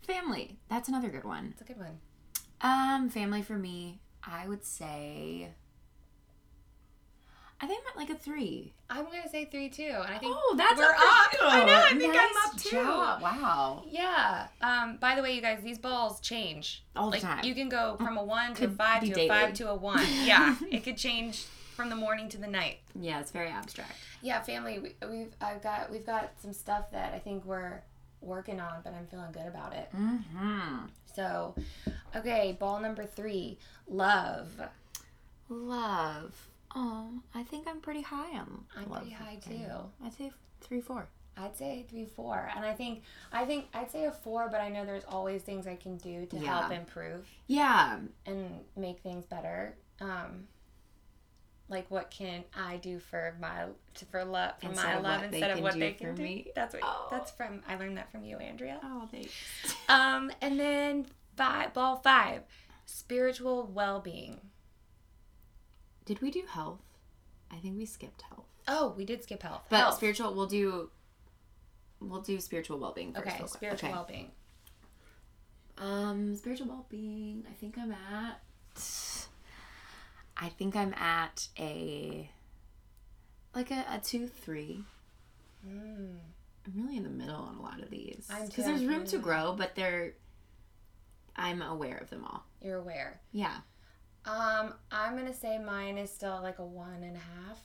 family. 0.03 0.57
That's 0.69 0.89
another 0.89 1.09
good 1.09 1.25
one. 1.25 1.55
That's 1.57 1.63
a 1.71 1.73
good 1.73 1.79
one. 1.79 1.99
Um, 2.61 3.09
family 3.09 3.43
for 3.43 3.57
me, 3.57 4.01
I 4.25 4.49
would 4.49 4.65
say. 4.65 5.49
I 7.63 7.67
think 7.67 7.83
I'm 7.85 7.91
at 7.93 7.97
like 8.09 8.11
a 8.19 8.19
three. 8.21 8.73
I'm 8.89 9.05
gonna 9.05 9.29
say 9.31 9.45
three 9.45 9.69
too, 9.69 9.83
and 9.95 10.15
I 10.15 10.19
think 10.19 10.35
Oh, 10.35 10.55
that's 10.57 10.79
we're 10.79 10.85
up 10.87 11.53
I 11.53 11.65
know. 11.67 11.75
I 11.75 11.89
think 11.99 12.15
Nice 12.15 12.29
I'm 12.43 12.51
up 12.51 12.57
too. 12.57 12.71
job. 12.71 13.23
Wow. 13.23 13.85
Yeah. 13.87 14.47
Um. 14.63 14.97
By 14.97 15.15
the 15.15 15.23
way, 15.23 15.35
you 15.35 15.43
guys, 15.43 15.61
these 15.63 15.77
balls 15.79 16.21
change 16.21 16.83
All 16.97 17.07
the 17.11 17.17
like 17.17 17.23
time. 17.23 17.45
you 17.45 17.55
can 17.55 17.69
go 17.69 17.97
from 17.99 18.17
a 18.17 18.25
one 18.25 18.55
to 18.55 18.65
a 18.65 18.69
five 18.71 19.03
to 19.05 19.21
a 19.21 19.29
five 19.29 19.53
to 19.55 19.69
a 19.71 19.75
one. 19.75 20.05
Yeah, 20.25 20.57
it 20.71 20.85
could 20.85 20.97
change 20.97 21.45
from 21.81 21.89
the 21.89 21.97
morning 21.97 22.29
to 22.29 22.37
the 22.39 22.47
night. 22.47 22.79
Yeah, 22.95 23.21
it's 23.21 23.31
very 23.31 23.49
abstract. 23.49 23.95
Yeah, 24.21 24.41
family. 24.43 24.79
We, 24.79 24.95
we've 25.09 25.35
I've 25.41 25.63
got 25.63 25.91
we've 25.91 26.05
got 26.05 26.31
some 26.43 26.53
stuff 26.53 26.91
that 26.93 27.15
I 27.15 27.19
think 27.19 27.45
we're 27.47 27.81
working 28.21 28.61
on, 28.61 28.83
but 28.85 28.93
I'm 28.93 29.07
feeling 29.07 29.33
good 29.33 29.47
about 29.47 29.73
it. 29.73 29.89
Mm-hmm. 29.97 30.77
So, 31.17 31.55
okay, 32.15 32.55
ball 32.61 32.81
number 32.81 33.07
three, 33.07 33.59
love. 33.89 34.49
Love. 35.49 36.35
Oh, 36.77 37.09
I 37.35 37.43
think 37.45 37.67
I'm 37.67 37.81
pretty 37.81 38.03
high 38.03 38.37
on. 38.39 38.65
I'm 38.77 38.89
love 38.91 39.01
pretty 39.01 39.15
high 39.17 39.39
for 39.43 39.49
me. 39.51 39.65
too. 39.67 40.05
I'd 40.05 40.13
say 40.15 40.31
three, 40.61 40.81
four. 40.83 41.09
I'd 41.37 41.57
say 41.57 41.87
three, 41.89 42.05
four, 42.05 42.51
and 42.55 42.65
I 42.65 42.75
think 42.75 43.03
I 43.33 43.47
think 43.47 43.69
I'd 43.73 43.91
say 43.91 44.05
a 44.05 44.13
four, 44.13 44.49
but 44.51 44.61
I 44.61 44.69
know 44.69 44.85
there's 44.85 45.05
always 45.09 45.41
things 45.43 45.67
I 45.67 45.77
can 45.77 45.97
do 45.97 46.27
to 46.27 46.37
Yeah. 46.37 46.61
help 46.61 46.73
improve 46.73 47.27
Yeah. 47.47 47.99
and 48.27 48.61
make 48.77 49.01
things 49.01 49.25
better. 49.25 49.75
Um, 50.01 50.47
like 51.71 51.91
what 51.91 52.11
can 52.11 52.45
I 52.55 52.77
do 52.79 52.99
for 52.99 53.35
my 53.41 53.65
to, 53.95 54.05
for 54.07 54.25
love 54.25 54.53
for 54.61 54.67
Instead 54.69 54.85
my 54.85 54.93
of 54.95 55.03
love 55.03 55.21
what 55.23 55.31
they 55.31 55.37
instead 55.39 55.51
of 55.53 55.57
can 55.57 55.63
what 55.63 55.73
do 55.75 55.79
they 55.81 55.93
can 55.93 56.15
do? 56.15 56.23
me. 56.23 56.51
That's 56.55 56.75
what 56.75 56.83
Oh. 56.85 57.07
that's 57.11 57.31
from 57.31 57.63
I 57.69 57.77
learned 57.77 57.97
that 57.97 58.11
from 58.13 58.25
you, 58.25 58.37
Andrea. 58.39 58.79
Oh, 58.83 59.09
thanks. 59.11 59.31
Um, 59.89 60.31
and 60.43 60.59
then 60.61 61.07
five 61.37 61.73
ball 61.73 61.97
five, 61.97 62.43
spiritual 62.87 63.71
well 63.73 64.01
being. 64.01 64.41
Did 66.05 66.21
we 66.21 66.31
do 66.31 66.43
health? 66.49 66.81
I 67.53 67.57
think 67.57 67.77
we 67.79 67.87
skipped 67.87 68.23
health. 68.23 68.45
Oh, 68.69 68.95
we 68.97 69.05
did 69.05 69.23
skip 69.23 69.43
health. 69.43 69.63
But 69.69 69.79
Health. 69.79 69.95
spiritual, 69.97 70.35
we'll 70.35 70.47
do. 70.47 70.91
We'll 72.01 72.21
do 72.21 72.39
spiritual 72.41 72.79
well-being 72.79 73.13
first. 73.13 73.27
Okay, 73.27 73.39
real 73.39 73.49
spiritual 73.49 73.89
Okay. 73.89 73.97
well 73.97 74.07
being. 74.09 74.31
Um, 75.79 76.35
spiritual 76.37 76.69
well-being. 76.69 77.45
I 77.49 77.53
think 77.55 77.77
I'm 77.79 77.93
at. 77.93 78.41
I 80.41 80.49
think 80.49 80.75
I'm 80.77 80.95
at 80.95 81.49
a. 81.59 82.31
Like 83.55 83.71
a, 83.71 83.85
a 83.93 84.01
two 84.03 84.27
three. 84.29 84.85
Mm. 85.67 86.17
I'm 86.67 86.83
really 86.83 86.97
in 86.97 87.03
the 87.03 87.11
middle 87.11 87.37
on 87.37 87.57
a 87.57 87.63
lot 87.63 87.81
of 87.83 87.91
these 87.91 88.29
because 88.47 88.65
there's 88.65 88.85
room 88.85 89.05
to 89.07 89.19
grow, 89.19 89.55
but 89.57 89.75
they're. 89.75 90.13
I'm 91.37 91.63
aware 91.63 91.97
of 91.99 92.11
them 92.11 92.25
all. 92.25 92.45
You're 92.61 92.79
aware. 92.79 93.21
Yeah. 93.33 93.57
Um, 94.25 94.75
I'm 94.93 95.17
gonna 95.17 95.35
say 95.35 95.59
mine 95.59 95.99
is 95.99 96.11
still 96.11 96.41
like 96.43 96.59
a 96.59 96.65
one 96.65 97.03
and 97.03 97.17
a 97.17 97.21
half. 97.21 97.59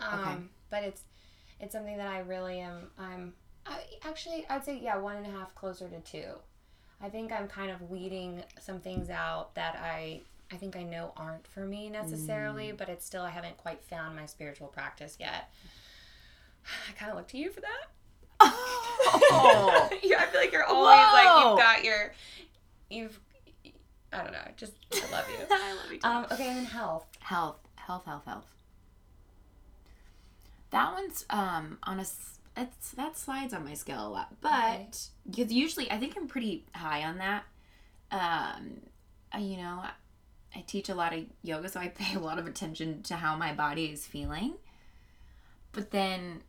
Um, 0.00 0.20
Okay. 0.20 0.36
but 0.70 0.82
it's 0.84 1.02
it's 1.60 1.72
something 1.72 1.96
that 1.98 2.08
I 2.08 2.20
really 2.20 2.60
am. 2.60 2.90
I'm 2.98 3.34
I, 3.66 3.80
actually 4.02 4.46
I'd 4.48 4.64
say 4.64 4.78
yeah 4.82 4.96
one 4.96 5.16
and 5.16 5.26
a 5.26 5.30
half 5.30 5.54
closer 5.54 5.88
to 5.88 6.00
two. 6.00 6.32
I 7.00 7.10
think 7.10 7.30
I'm 7.30 7.46
kind 7.46 7.70
of 7.70 7.90
weeding 7.90 8.42
some 8.58 8.80
things 8.80 9.10
out 9.10 9.54
that 9.54 9.76
I 9.76 10.22
I 10.52 10.56
think 10.56 10.76
I 10.76 10.82
know 10.84 11.12
aren't 11.16 11.46
for 11.48 11.66
me 11.66 11.88
necessarily, 11.90 12.70
but 12.72 12.88
it's 12.88 13.04
still 13.04 13.22
I 13.22 13.30
haven't 13.30 13.56
quite 13.56 13.82
found 13.84 14.14
my 14.16 14.26
spiritual 14.26 14.68
practice 14.68 15.16
yet. 15.18 15.50
I 16.88 16.92
kind 16.92 17.10
of 17.10 17.16
look 17.18 17.28
to 17.28 17.38
you 17.38 17.50
for 17.50 17.60
that. 17.60 17.86
Oh. 18.40 19.88
yeah, 20.02 20.18
I 20.20 20.26
feel 20.26 20.40
like 20.40 20.52
you're 20.52 20.64
always 20.64 20.96
like 21.12 21.44
you've 21.44 21.58
got 21.58 21.84
your, 21.84 22.12
you've, 22.90 23.20
I 24.12 24.22
don't 24.22 24.32
know, 24.32 24.38
just 24.56 24.74
I 24.92 25.10
love 25.10 25.24
you. 25.28 25.46
I 25.50 25.72
love 25.74 25.92
you. 25.92 25.98
Um, 26.04 26.26
okay, 26.30 26.48
and 26.48 26.58
then 26.58 26.64
health. 26.66 27.06
Health, 27.20 27.58
health, 27.76 28.04
health, 28.04 28.24
health. 28.24 28.46
That 30.70 30.92
one's 30.92 31.24
um 31.30 31.78
on 31.84 31.98
a 31.98 32.02
s- 32.02 32.38
it's 32.56 32.90
that 32.92 33.16
slides 33.18 33.52
on 33.54 33.64
my 33.64 33.74
scale 33.74 34.06
a 34.06 34.08
lot, 34.08 34.34
but 34.40 35.08
because 35.28 35.52
usually 35.52 35.90
I 35.90 35.98
think 35.98 36.16
I'm 36.16 36.26
pretty 36.28 36.64
high 36.74 37.02
on 37.04 37.18
that. 37.18 37.44
Um, 38.10 38.80
you 39.40 39.56
know, 39.58 39.82
I, 40.56 40.64
teach 40.66 40.88
a 40.88 40.94
lot 40.94 41.12
of 41.12 41.24
yoga, 41.42 41.68
so 41.68 41.80
I 41.80 41.88
pay 41.88 42.16
a 42.16 42.20
lot 42.20 42.38
of 42.38 42.46
attention 42.46 43.02
to 43.04 43.16
how 43.16 43.36
my 43.36 43.52
body 43.52 43.86
is 43.86 44.06
feeling. 44.06 44.54
But 45.72 45.90
then, 45.90 46.42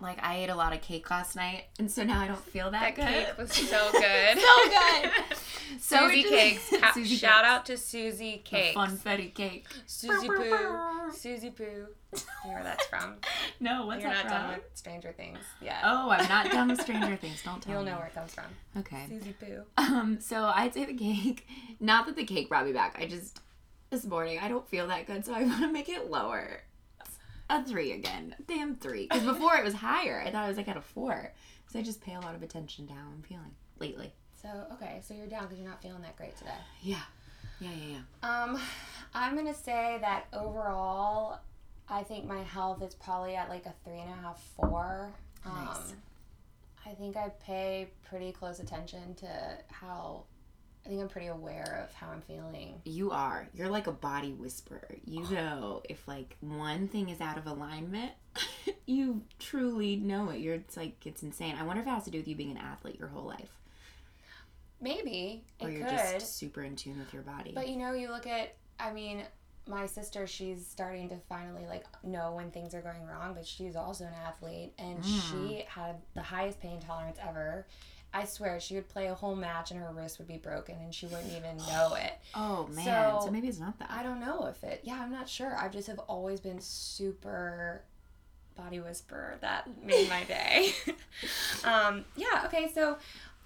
like, 0.00 0.22
I 0.22 0.36
ate 0.36 0.48
a 0.50 0.54
lot 0.54 0.72
of 0.72 0.80
cake 0.80 1.10
last 1.10 1.34
night, 1.36 1.64
and 1.78 1.90
so 1.90 2.04
now 2.04 2.20
I 2.20 2.28
don't 2.28 2.44
feel 2.44 2.70
that, 2.70 2.94
That 2.94 2.96
good. 2.96 3.26
cake 3.26 3.38
was 3.38 3.52
so 3.70 3.90
good. 3.92 4.38
So 4.38 4.70
good. 4.70 5.10
So 5.80 6.08
Susie 6.08 6.22
Cakes. 6.22 6.70
Ha- 6.80 6.92
Susie 6.94 7.14
shout 7.16 7.42
Cakes. 7.44 7.48
out 7.50 7.66
to 7.66 7.76
Susie 7.76 8.32
The 8.32 8.38
Cakes. 8.38 8.76
funfetti 8.76 9.34
cake. 9.34 9.66
Suzie 9.86 10.26
Poo. 10.26 11.10
Suzie 11.12 11.54
Poo. 11.54 11.64
You 11.64 12.18
know 12.46 12.54
where 12.54 12.62
that's 12.64 12.86
from. 12.86 13.16
No, 13.60 13.84
what's 13.84 14.02
You're 14.02 14.10
that 14.14 14.24
not 14.24 14.32
from? 14.32 14.42
done 14.44 14.54
with 14.54 14.62
Stranger 14.72 15.12
Things. 15.12 15.38
Yeah. 15.60 15.80
Oh, 15.84 16.08
I'm 16.08 16.26
not 16.26 16.50
done 16.50 16.68
with 16.68 16.80
Stranger 16.80 17.16
Things. 17.16 17.42
Don't 17.44 17.62
tell 17.62 17.74
You'll 17.74 17.82
me. 17.84 17.90
know 17.90 17.98
where 17.98 18.06
it 18.06 18.14
comes 18.14 18.32
from. 18.32 18.44
Okay. 18.78 19.08
Suzie 19.10 19.34
Poo. 19.38 19.62
Um, 19.76 20.18
so 20.22 20.44
I'd 20.46 20.72
say 20.72 20.86
the 20.86 20.94
cake. 20.94 21.46
Not 21.80 22.06
that 22.06 22.16
the 22.16 22.24
cake 22.24 22.48
brought 22.48 22.64
me 22.64 22.72
back. 22.72 22.96
I 22.98 23.04
just 23.06 23.40
this 23.90 24.06
morning 24.06 24.38
I 24.40 24.48
don't 24.48 24.66
feel 24.70 24.86
that 24.88 25.06
good, 25.06 25.24
so 25.26 25.34
I 25.34 25.44
want 25.44 25.60
to 25.60 25.70
make 25.70 25.90
it 25.90 26.10
lower. 26.10 26.62
A 27.50 27.64
three 27.64 27.92
again. 27.92 28.34
Damn 28.46 28.76
three. 28.76 29.06
Because 29.08 29.24
before 29.24 29.56
it 29.56 29.64
was 29.64 29.74
higher. 29.74 30.20
I 30.20 30.30
thought 30.30 30.44
I 30.44 30.48
was 30.48 30.56
like 30.56 30.68
at 30.68 30.76
a 30.76 30.82
four. 30.82 31.32
So 31.70 31.78
I 31.78 31.82
just 31.82 32.00
pay 32.00 32.14
a 32.14 32.20
lot 32.20 32.34
of 32.34 32.42
attention 32.42 32.86
to 32.88 32.92
how 32.92 33.00
I'm 33.12 33.22
feeling 33.22 33.54
lately. 33.78 34.12
So 34.42 34.48
okay, 34.74 35.00
so 35.02 35.14
you're 35.14 35.26
down 35.26 35.44
because 35.44 35.58
you're 35.58 35.68
not 35.68 35.82
feeling 35.82 36.02
that 36.02 36.16
great 36.16 36.36
today. 36.36 36.50
Yeah. 36.82 36.96
Yeah, 37.60 37.70
yeah, 37.70 37.98
yeah. 38.22 38.42
Um, 38.42 38.60
I'm 39.14 39.34
gonna 39.34 39.54
say 39.54 39.98
that 40.00 40.26
overall, 40.32 41.40
I 41.88 42.02
think 42.02 42.24
my 42.26 42.42
health 42.42 42.82
is 42.82 42.94
probably 42.94 43.34
at 43.34 43.48
like 43.48 43.66
a 43.66 43.74
three 43.84 43.98
and 43.98 44.10
a 44.10 44.14
half, 44.14 44.40
four. 44.56 45.10
Um, 45.44 45.64
Nice. 45.64 45.94
I 46.86 46.90
think 46.94 47.16
I 47.16 47.30
pay 47.44 47.88
pretty 48.08 48.32
close 48.32 48.60
attention 48.60 49.14
to 49.16 49.28
how. 49.70 50.24
I 50.88 50.90
think 50.90 51.02
I'm 51.02 51.08
pretty 51.08 51.26
aware 51.26 51.86
of 51.86 51.94
how 51.94 52.08
I'm 52.08 52.22
feeling. 52.22 52.80
You 52.84 53.10
are. 53.10 53.46
You're 53.52 53.68
like 53.68 53.88
a 53.88 53.92
body 53.92 54.32
whisperer. 54.32 54.96
You 55.04 55.20
know 55.30 55.82
if 55.86 56.08
like 56.08 56.36
one 56.40 56.88
thing 56.88 57.10
is 57.10 57.20
out 57.20 57.36
of 57.36 57.46
alignment, 57.46 58.12
you 58.86 59.20
truly 59.38 59.96
know 59.96 60.30
it. 60.30 60.38
You're 60.38 60.54
it's 60.54 60.78
like 60.78 61.06
it's 61.06 61.22
insane. 61.22 61.56
I 61.60 61.64
wonder 61.64 61.82
if 61.82 61.86
it 61.86 61.90
has 61.90 62.04
to 62.04 62.10
do 62.10 62.16
with 62.18 62.26
you 62.26 62.34
being 62.34 62.52
an 62.52 62.56
athlete 62.56 62.98
your 62.98 63.08
whole 63.08 63.26
life. 63.26 63.50
Maybe 64.80 65.44
it 65.60 65.66
Or 65.66 65.70
you're 65.70 65.86
could, 65.86 65.98
just 65.98 66.38
super 66.38 66.62
in 66.62 66.74
tune 66.74 66.98
with 66.98 67.12
your 67.12 67.22
body. 67.22 67.52
but 67.54 67.68
you 67.68 67.76
know, 67.76 67.92
you 67.92 68.08
look 68.08 68.26
at. 68.26 68.54
I 68.80 68.92
mean, 68.92 69.24
my 69.66 69.84
sister, 69.84 70.26
she's 70.26 70.66
starting 70.66 71.10
to 71.10 71.16
finally 71.28 71.66
like 71.66 71.84
know 72.02 72.32
when 72.32 72.50
things 72.50 72.74
are 72.74 72.80
going 72.80 73.04
wrong, 73.04 73.34
but 73.34 73.46
she's 73.46 73.76
also 73.76 74.04
an 74.04 74.14
athlete, 74.24 74.72
and 74.78 75.04
she 75.04 75.36
mm. 75.36 75.66
had 75.66 75.96
the 76.14 76.22
highest 76.22 76.60
pain 76.60 76.80
tolerance 76.80 77.18
ever. 77.28 77.66
I 78.12 78.24
swear, 78.24 78.58
she 78.58 78.74
would 78.74 78.88
play 78.88 79.06
a 79.08 79.14
whole 79.14 79.36
match 79.36 79.70
and 79.70 79.78
her 79.80 79.90
wrist 79.92 80.18
would 80.18 80.28
be 80.28 80.38
broken, 80.38 80.76
and 80.82 80.94
she 80.94 81.06
wouldn't 81.06 81.32
even 81.36 81.56
know 81.68 81.94
it. 81.94 82.12
oh 82.34 82.66
man, 82.74 82.84
so, 82.84 83.26
So, 83.26 83.30
maybe 83.30 83.48
it's 83.48 83.58
not 83.58 83.78
that. 83.78 83.90
I 83.90 84.02
don't 84.02 84.20
know 84.20 84.46
if 84.46 84.64
it. 84.64 84.80
Yeah, 84.84 84.98
I'm 85.02 85.12
not 85.12 85.28
sure. 85.28 85.56
I 85.56 85.68
just 85.68 85.86
have 85.88 85.98
always 86.00 86.40
been 86.40 86.60
super 86.60 87.82
body 88.56 88.80
whisperer. 88.80 89.36
That 89.40 89.68
made 89.84 90.08
my 90.08 90.24
day. 90.24 90.72
um, 91.64 92.04
yeah. 92.16 92.42
Okay. 92.46 92.70
So, 92.74 92.98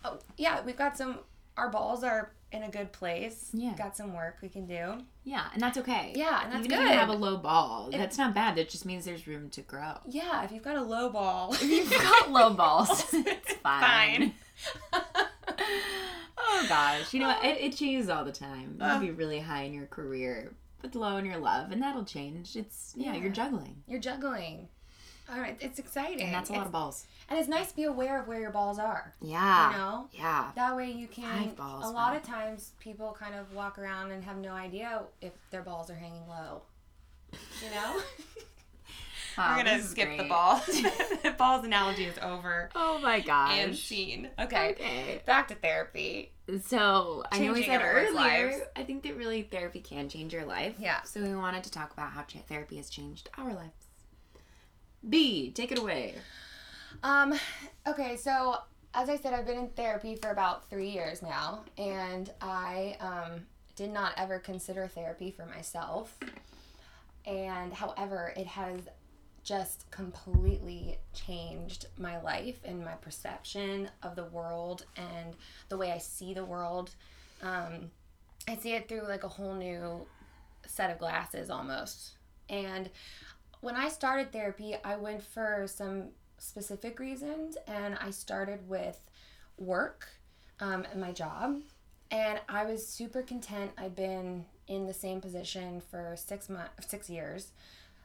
oh, 0.05 0.19
yeah, 0.37 0.63
we've 0.65 0.77
got 0.79 0.97
some. 0.97 1.19
Our 1.57 1.69
balls 1.69 2.03
are 2.03 2.31
in 2.51 2.63
a 2.63 2.71
good 2.71 2.93
place. 2.93 3.51
Yeah. 3.53 3.75
Got 3.77 3.97
some 3.97 4.15
work 4.15 4.39
we 4.43 4.49
can 4.49 4.67
do. 4.67 4.95
Yeah, 5.25 5.45
and 5.53 5.61
that's 5.63 5.77
okay. 5.79 6.13
Yeah, 6.17 6.43
and 6.45 6.53
that's 6.53 6.65
Even 6.65 6.79
good. 6.79 6.87
if 6.87 6.93
you 6.93 6.99
have 6.99 7.09
a 7.09 7.13
low 7.15 7.37
ball, 7.37 7.89
If- 7.93 7.99
that's 7.99 8.17
not 8.19 8.35
bad. 8.35 8.57
That 8.57 8.69
just 8.71 8.85
means 8.87 9.05
there's 9.05 9.27
room 9.27 9.51
to 9.51 9.61
grow. 9.61 9.99
yeah, 10.09 10.45
if 10.45 10.53
you've 10.53 10.63
got 10.63 10.77
a 10.77 10.83
low 10.83 11.11
ball. 11.11 11.53
If 11.55 11.63
you've 11.63 11.91
got 11.91 12.31
low 12.31 12.55
balls, 12.55 13.05
it's 13.13 13.53
fine. 13.55 13.83
Fine. 13.83 14.35
oh 16.39 16.67
gosh, 16.69 17.13
you 17.15 17.21
know? 17.21 17.35
It, 17.43 17.59
it 17.61 17.77
changes 17.77 18.09
all 18.09 18.25
the 18.25 18.33
time. 18.33 18.77
You'll 18.79 18.89
Uh. 18.89 19.01
be 19.01 19.11
really 19.11 19.41
high 19.41 19.63
in 19.63 19.75
your 19.75 19.87
career, 19.87 20.53
but 20.81 20.95
low 20.95 21.17
in 21.17 21.25
your 21.25 21.39
love, 21.39 21.71
and 21.73 21.83
that'll 21.83 22.05
change. 22.05 22.57
It's 22.57 22.93
yeah, 22.97 23.13
Yeah. 23.15 23.21
you're 23.21 23.31
juggling, 23.33 23.83
You're 23.87 24.01
juggling. 24.01 24.69
All 25.33 25.39
right, 25.41 25.57
it's 25.61 25.79
exciting. 25.79 26.21
and 26.23 26.35
that's 26.35 26.51
a 26.51 26.53
lot 26.53 26.59
It's- 26.59 26.67
of 26.67 26.73
balls. 26.73 27.07
And 27.31 27.39
it's 27.39 27.49
nice 27.49 27.71
to 27.71 27.77
be 27.77 27.85
aware 27.85 28.21
of 28.21 28.27
where 28.29 28.41
your 28.41 28.51
balls 28.51 28.79
are. 28.79 29.15
Yeah, 29.23 29.71
You 29.71 29.77
know? 29.79 30.09
yeah. 30.13 30.51
That 30.55 30.77
way 30.77 30.91
you 30.91 31.07
can. 31.07 31.45
Five 31.49 31.57
balls, 31.57 31.85
a 31.87 31.89
lot 31.89 32.15
of 32.15 32.23
times 32.23 32.73
people 32.81 33.17
kind 33.19 33.35
of 33.35 33.55
walk 33.55 33.79
around 33.79 34.11
and 34.11 34.23
have 34.25 34.37
no 34.37 34.53
idea 34.53 35.03
if 35.23 35.33
their 35.51 35.63
balls 35.63 35.89
are 35.89 35.95
hanging 35.95 36.29
low. 36.29 36.63
You 37.33 37.71
know? 37.75 38.01
Wow, 39.39 39.57
We're 39.57 39.65
gonna 39.65 39.83
skip 39.83 40.11
the 40.11 40.17
great. 40.19 40.29
ball. 40.29 40.63
the 40.67 41.35
balls 41.39 41.65
analogy 41.65 42.05
is 42.05 42.19
over 42.23 42.69
Oh 42.75 42.99
my 42.99 43.21
gosh. 43.21 43.53
and 43.59 43.77
scene. 43.77 44.29
Okay. 44.39 44.71
Okay. 44.73 45.23
Back 45.27 45.49
to 45.49 45.55
therapy. 45.55 46.33
So 46.67 47.25
I 47.33 47.39
know 47.39 47.53
we 47.53 47.65
said 47.65 47.81
earlier, 47.83 48.13
lives. 48.13 48.57
I 48.77 48.83
think 48.83 49.03
that 49.05 49.17
really 49.17 49.43
therapy 49.43 49.81
can 49.81 50.09
change 50.09 50.33
your 50.35 50.45
life. 50.45 50.75
Yeah. 50.79 51.03
So 51.03 51.23
we 51.23 51.35
wanted 51.35 51.65
to 51.65 51.71
talk 51.71 51.93
about 51.93 52.11
how 52.11 52.25
therapy 52.49 52.77
has 52.77 52.91
changed 52.91 53.31
our 53.39 53.55
lives. 53.55 53.87
B, 55.09 55.51
take 55.51 55.73
it 55.73 55.79
away. 55.79 56.15
Um, 57.03 57.35
okay, 57.87 58.17
so 58.17 58.57
as 58.95 59.09
I 59.09 59.17
said, 59.17 59.33
I've 59.35 59.47
been 59.47 59.59
in 59.59 59.69
therapy 59.71 60.17
for 60.17 60.31
about 60.31 60.69
three 60.69 60.91
years 60.91 61.23
now, 61.23 61.65
and 61.79 62.31
I 62.41 62.97
um, 63.01 63.47
did 63.75 63.91
not 63.91 64.13
ever 64.17 64.39
consider 64.39 64.87
therapy 64.87 65.31
for 65.31 65.47
myself. 65.47 66.17
And 67.25 67.73
however, 67.73 68.33
it 68.37 68.47
has 68.47 68.81
just 69.43 69.91
completely 69.91 70.99
changed 71.13 71.87
my 71.99 72.21
life 72.21 72.61
and 72.65 72.85
my 72.85 72.93
perception 72.95 73.91
of 74.03 74.15
the 74.15 74.25
world 74.25 74.85
and 74.97 75.35
the 75.69 75.77
way 75.77 75.91
I 75.91 75.99
see 75.99 76.33
the 76.33 76.45
world. 76.45 76.91
Um, 77.43 77.91
I 78.49 78.57
see 78.57 78.73
it 78.73 78.89
through 78.89 79.09
like 79.09 79.25
a 79.25 79.29
whole 79.29 79.55
new 79.55 80.07
set 80.67 80.91
of 80.91 80.99
glasses 80.99 81.51
almost. 81.51 82.13
And 82.49 82.91
when 83.61 83.77
I 83.77 83.89
started 83.89 84.33
therapy, 84.33 84.75
I 84.85 84.97
went 84.97 85.23
for 85.23 85.67
some 85.67 86.09
specific 86.39 86.99
reasons, 86.99 87.57
and 87.69 87.97
I 88.01 88.11
started 88.11 88.69
with 88.69 88.99
work 89.57 90.09
um, 90.61 90.85
and 90.91 91.01
my 91.01 91.13
job. 91.13 91.61
And 92.11 92.41
I 92.49 92.65
was 92.65 92.87
super 92.87 93.23
content. 93.23 93.71
I'd 93.79 93.97
been 93.97 94.45
in 94.67 94.87
the 94.87 94.93
same 94.93 95.21
position 95.21 95.81
for 95.91 96.15
six 96.17 96.49
months, 96.49 96.89
six 96.89 97.09
years. 97.09 97.53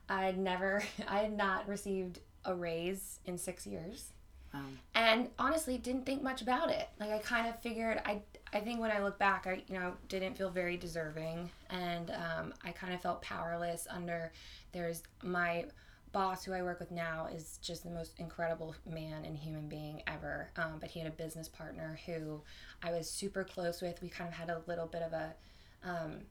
I'd 0.09 0.37
never, 0.37 0.83
I 1.07 1.19
had 1.19 1.35
not 1.35 1.67
received 1.67 2.19
a 2.45 2.55
raise 2.55 3.19
in 3.25 3.37
six 3.37 3.67
years. 3.67 4.13
Um, 4.53 4.79
and 4.95 5.29
honestly 5.37 5.77
didn't 5.77 6.05
think 6.05 6.23
much 6.23 6.41
about 6.41 6.69
it. 6.69 6.87
Like 6.99 7.11
i 7.11 7.19
kind 7.19 7.47
of 7.47 7.59
figured 7.59 8.01
i 8.05 8.21
i 8.53 8.59
think 8.59 8.79
when 8.79 8.91
i 8.91 8.99
look 8.99 9.19
back 9.19 9.45
i 9.45 9.61
you 9.67 9.77
know 9.77 9.93
didn't 10.07 10.37
feel 10.37 10.49
very 10.49 10.77
deserving. 10.77 11.49
And 11.69 12.11
um, 12.11 12.53
i 12.63 12.71
kind 12.71 12.93
of 12.93 13.01
felt 13.01 13.21
powerless 13.21 13.87
under 13.89 14.31
there's 14.71 15.03
my 15.21 15.65
boss 16.13 16.45
who 16.45 16.53
i 16.53 16.61
work 16.61 16.79
with 16.79 16.91
now 16.91 17.27
is 17.33 17.59
just 17.61 17.83
the 17.83 17.89
most 17.89 18.17
incredible 18.19 18.73
man 18.89 19.25
and 19.25 19.37
human 19.37 19.67
being 19.67 20.01
ever. 20.07 20.49
Um, 20.55 20.77
but 20.79 20.89
he 20.89 20.99
had 20.99 21.09
a 21.09 21.15
business 21.15 21.49
partner 21.49 21.99
who 22.05 22.41
i 22.81 22.91
was 22.91 23.09
super 23.09 23.43
close 23.43 23.81
with. 23.81 24.01
We 24.01 24.07
kind 24.07 24.29
of 24.29 24.33
had 24.33 24.49
a 24.49 24.61
little 24.65 24.87
bit 24.87 25.01
of 25.01 25.11
a 25.11 25.33
um, 25.83 26.21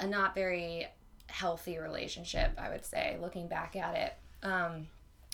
a 0.00 0.06
not 0.06 0.34
very 0.34 0.86
healthy 1.32 1.78
relationship 1.78 2.52
i 2.58 2.68
would 2.68 2.84
say 2.84 3.16
looking 3.20 3.48
back 3.48 3.74
at 3.76 3.96
it. 3.96 4.14
Um, 4.46 4.88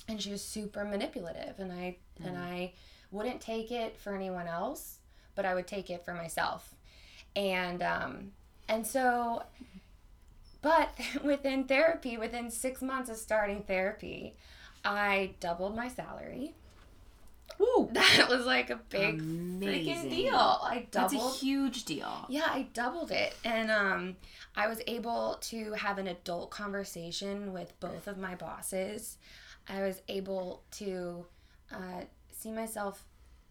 and 0.09 0.21
she 0.21 0.31
was 0.31 0.43
super 0.43 0.85
manipulative 0.85 1.59
and 1.59 1.73
i 1.73 1.97
and 2.25 2.37
i 2.39 2.73
wouldn't 3.11 3.41
take 3.41 3.71
it 3.71 3.97
for 3.97 4.15
anyone 4.15 4.47
else 4.47 4.99
but 5.35 5.45
i 5.45 5.55
would 5.55 5.67
take 5.67 5.91
it 5.91 6.05
for 6.05 6.15
myself. 6.15 6.75
And 7.37 7.83
um 7.83 8.33
and 8.69 8.87
so 8.87 9.43
but 10.63 10.91
within 11.25 11.65
therapy 11.65 12.17
within 12.17 12.51
six 12.51 12.83
months 12.83 13.11
of 13.11 13.17
starting 13.17 13.63
therapy 13.63 14.35
i 14.85 15.31
doubled 15.41 15.77
my 15.77 15.89
salary 15.89 16.55
Woo! 17.59 17.91
that 17.93 18.27
was 18.29 18.47
like 18.47 18.71
a 18.71 18.77
big 18.89 19.19
Amazing. 19.21 19.95
freaking 19.97 20.11
deal 20.11 20.35
i 20.37 20.87
That's 20.91 21.13
a 21.13 21.31
huge 21.31 21.85
deal. 21.85 22.27
yeah, 22.29 22.47
I 22.47 22.69
doubled 22.73 23.11
it. 23.11 23.35
And 23.45 23.71
um, 23.71 24.17
I 24.57 24.67
was 24.69 24.81
able 24.87 25.39
to 25.43 25.73
have 25.73 25.99
an 25.99 26.07
adult 26.07 26.51
conversation 26.51 27.53
with 27.53 27.79
both 27.81 28.07
of 28.07 28.17
my 28.19 28.35
bosses. 28.35 29.19
I 29.69 29.83
was 29.83 30.01
able 30.09 30.63
to 30.73 31.27
uh, 31.73 32.03
see 32.31 32.51
myself 32.53 33.05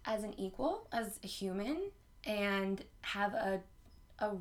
as 0.05 0.23
an 0.23 0.33
equal, 0.39 0.87
as 0.91 1.19
a 1.23 1.27
human, 1.27 1.91
and 2.25 2.83
have 3.01 3.33
a, 3.33 3.61
a 4.19 4.31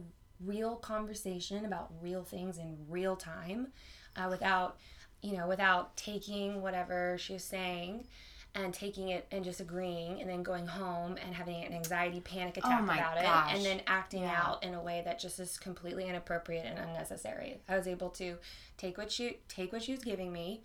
real 0.45 0.77
conversation 0.77 1.65
about 1.65 1.93
real 2.01 2.23
things 2.25 2.59
in 2.59 2.77
real 2.89 3.17
time 3.17 3.69
uh, 4.17 4.29
without, 4.31 4.79
you 5.23 5.37
know, 5.37 5.49
without 5.49 5.97
taking 5.97 6.63
whatever 6.63 7.17
she 7.19 7.33
was 7.35 7.45
saying 7.45 8.07
and 8.57 8.73
taking 8.75 9.11
it 9.11 9.27
and 9.31 9.45
just 9.45 9.61
agreeing 9.61 10.21
and 10.21 10.29
then 10.29 10.43
going 10.43 10.67
home 10.67 11.17
and 11.25 11.35
having 11.35 11.63
an 11.63 11.73
anxiety 11.75 12.21
panic 12.21 12.57
attack 12.57 12.81
Oh 12.81 12.85
about 12.85 13.17
gosh. 13.17 13.53
it 13.53 13.57
and 13.57 13.65
then 13.65 13.83
acting 13.87 14.23
Yeah. 14.23 14.43
out 14.43 14.65
in 14.65 14.73
a 14.75 14.83
way 14.83 15.03
that 15.05 15.21
just 15.21 15.39
is 15.39 15.59
completely 15.59 16.07
inappropriate 16.09 16.65
and 16.67 16.79
unnecessary. 16.79 17.61
I 17.69 17.77
was 17.77 17.87
able 17.87 18.09
to 18.11 18.39
take 18.79 18.97
what 18.99 19.13
she 19.13 19.39
take 19.49 19.73
what 19.73 19.83
she 19.83 19.93
was 19.93 20.03
giving 20.03 20.33
me, 20.33 20.63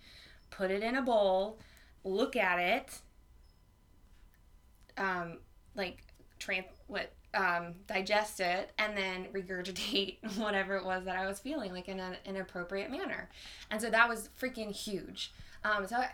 put 0.50 0.70
it 0.70 0.82
in 0.82 0.96
a 0.96 1.02
bowl, 1.02 1.58
look 2.02 2.34
at 2.34 2.58
it, 2.58 3.00
um, 4.96 5.38
like 5.74 6.02
tran 6.40 6.64
what 6.86 7.12
um, 7.34 7.74
digest 7.86 8.40
it, 8.40 8.72
and 8.78 8.96
then 8.96 9.26
regurgitate 9.32 10.16
whatever 10.38 10.76
it 10.76 10.84
was 10.84 11.04
that 11.04 11.16
I 11.16 11.26
was 11.26 11.38
feeling, 11.40 11.72
like 11.72 11.88
in 11.88 12.00
an 12.00 12.16
inappropriate 12.24 12.90
manner. 12.90 13.28
And 13.70 13.80
so 13.80 13.88
that 13.90 14.08
was 14.08 14.28
freaking 14.40 14.70
huge. 14.72 15.32
Um, 15.64 15.86
so 15.86 15.96
I, 15.96 16.10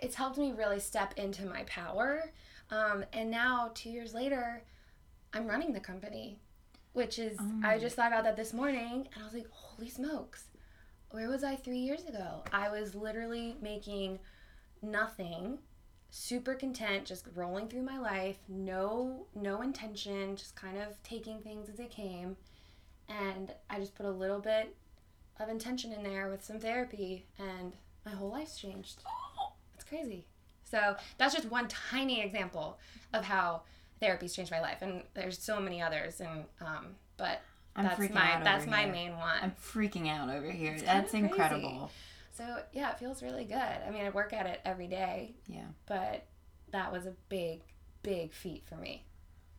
it's 0.00 0.14
helped 0.14 0.38
me 0.38 0.52
really 0.52 0.80
step 0.80 1.14
into 1.16 1.44
my 1.46 1.64
power. 1.64 2.30
Um, 2.70 3.04
and 3.12 3.30
now, 3.30 3.70
two 3.74 3.90
years 3.90 4.14
later, 4.14 4.62
I'm 5.32 5.46
running 5.46 5.72
the 5.72 5.80
company, 5.80 6.38
which 6.92 7.18
is, 7.18 7.38
I 7.64 7.78
just 7.78 7.96
thought 7.96 8.08
about 8.08 8.24
that 8.24 8.36
this 8.36 8.52
morning, 8.52 9.08
and 9.12 9.22
I 9.22 9.24
was 9.24 9.34
like, 9.34 9.48
holy 9.50 9.88
smokes, 9.88 10.44
where 11.10 11.28
was 11.28 11.44
I 11.44 11.56
three 11.56 11.78
years 11.78 12.04
ago? 12.06 12.42
I 12.52 12.70
was 12.70 12.94
literally 12.94 13.56
making 13.60 14.18
nothing 14.80 15.58
super 16.14 16.54
content 16.54 17.06
just 17.06 17.26
rolling 17.34 17.66
through 17.68 17.80
my 17.80 17.98
life 17.98 18.36
no 18.46 19.24
no 19.34 19.62
intention 19.62 20.36
just 20.36 20.54
kind 20.54 20.76
of 20.76 21.02
taking 21.02 21.40
things 21.40 21.70
as 21.70 21.76
they 21.76 21.86
came 21.86 22.36
and 23.08 23.50
i 23.70 23.78
just 23.78 23.94
put 23.94 24.04
a 24.04 24.10
little 24.10 24.38
bit 24.38 24.76
of 25.40 25.48
intention 25.48 25.90
in 25.90 26.02
there 26.02 26.28
with 26.28 26.44
some 26.44 26.60
therapy 26.60 27.24
and 27.38 27.72
my 28.04 28.12
whole 28.12 28.28
life's 28.28 28.58
changed 28.58 29.02
crazy 29.92 30.24
so 30.64 30.96
that's 31.18 31.34
just 31.34 31.50
one 31.50 31.68
tiny 31.68 32.20
example 32.22 32.78
of 33.12 33.24
how 33.24 33.62
therapy's 34.00 34.34
changed 34.34 34.50
my 34.50 34.60
life 34.60 34.78
and 34.82 35.02
there's 35.14 35.38
so 35.38 35.60
many 35.60 35.82
others 35.82 36.20
and 36.20 36.44
um 36.60 36.94
but 37.16 37.40
I'm 37.76 37.84
that's 37.84 37.98
my 38.10 38.40
that's 38.42 38.66
my 38.66 38.82
here. 38.84 38.92
main 38.92 39.12
one 39.16 39.36
I'm 39.42 39.52
freaking 39.52 40.08
out 40.08 40.28
over 40.28 40.50
here. 40.50 40.72
kinda 40.72 40.84
That's 40.86 41.14
incredible. 41.14 41.90
so 42.32 42.44
yeah 42.72 42.90
it 42.92 42.98
feels 42.98 43.22
really 43.22 43.44
good 43.44 43.56
i 43.56 43.90
mean 43.90 44.04
i 44.04 44.10
work 44.10 44.32
at 44.32 44.46
it 44.46 44.60
every 44.64 44.86
day 44.88 45.34
Yeah. 45.46 45.66
but 45.86 46.26
that 46.70 46.90
was 46.90 47.04
a 47.04 47.12
big, 47.28 47.60
big 48.02 48.32
feat 48.32 48.64
for 48.66 48.76
me. 48.76 49.04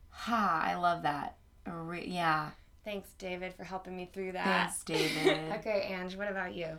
Ha! 0.10 0.64
I 0.66 0.74
love 0.74 1.04
that. 1.04 1.38
Re- 1.68 2.08
yeah. 2.08 2.50
Thanks, 2.84 3.10
David, 3.20 3.54
for 3.54 3.64
helping 3.64 3.96
me 3.96 4.10
through 4.12 4.32
that. 4.32 4.46
Thanks, 4.74 4.84
David. 4.84 5.52
okay, 5.60 5.90
Ange, 5.92 6.16
what 6.18 6.28
about 6.32 6.56
you? 6.56 6.70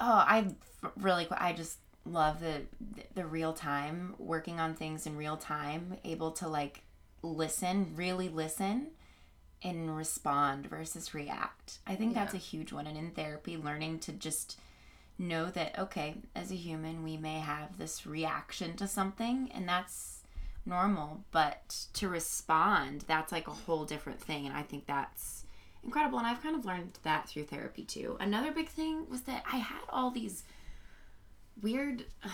Oh, 0.00 0.24
I 0.26 0.46
really, 0.96 1.28
I 1.30 1.52
just 1.52 1.78
love 2.06 2.40
the 2.40 2.62
the 3.14 3.26
real 3.26 3.52
time 3.52 4.14
working 4.18 4.60
on 4.60 4.74
things 4.74 5.06
in 5.06 5.16
real 5.16 5.36
time, 5.36 5.96
able 6.04 6.32
to 6.32 6.48
like 6.48 6.82
listen, 7.22 7.92
really 7.94 8.28
listen, 8.28 8.88
and 9.62 9.96
respond 9.96 10.66
versus 10.66 11.14
react. 11.14 11.78
I 11.86 11.94
think 11.94 12.14
that's 12.14 12.34
a 12.34 12.38
huge 12.38 12.72
one. 12.72 12.86
And 12.86 12.98
in 12.98 13.10
therapy, 13.10 13.56
learning 13.56 14.00
to 14.00 14.12
just 14.12 14.58
know 15.18 15.46
that 15.46 15.78
okay, 15.78 16.16
as 16.34 16.50
a 16.50 16.56
human, 16.56 17.02
we 17.02 17.16
may 17.16 17.40
have 17.40 17.78
this 17.78 18.06
reaction 18.06 18.76
to 18.76 18.86
something, 18.86 19.50
and 19.54 19.68
that's 19.68 20.20
normal. 20.66 21.24
But 21.30 21.86
to 21.94 22.08
respond, 22.08 23.04
that's 23.06 23.32
like 23.32 23.48
a 23.48 23.52
whole 23.52 23.84
different 23.84 24.20
thing, 24.20 24.46
and 24.46 24.56
I 24.56 24.62
think 24.62 24.86
that's 24.86 25.44
incredible 25.84 26.18
and 26.18 26.26
i've 26.26 26.42
kind 26.42 26.56
of 26.56 26.64
learned 26.64 26.98
that 27.02 27.28
through 27.28 27.44
therapy 27.44 27.84
too 27.84 28.16
another 28.18 28.50
big 28.50 28.68
thing 28.68 29.06
was 29.08 29.22
that 29.22 29.44
i 29.52 29.56
had 29.56 29.80
all 29.90 30.10
these 30.10 30.44
weird 31.62 32.04
uh, 32.22 32.28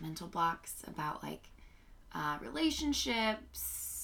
mental 0.00 0.26
blocks 0.26 0.82
about 0.86 1.22
like 1.22 1.48
uh, 2.14 2.38
relationships 2.40 3.94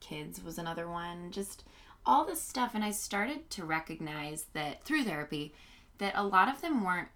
kids 0.00 0.42
was 0.42 0.58
another 0.58 0.88
one. 0.88 1.30
Just 1.30 1.64
all 2.04 2.24
this 2.24 2.42
stuff. 2.42 2.74
And 2.74 2.82
I 2.82 2.90
started 2.90 3.48
to 3.50 3.64
recognize 3.64 4.46
that 4.54 4.82
through 4.84 5.04
therapy, 5.04 5.54
that 5.98 6.14
a 6.16 6.24
lot 6.24 6.48
of 6.48 6.60
them 6.60 6.84
weren't 6.84 7.08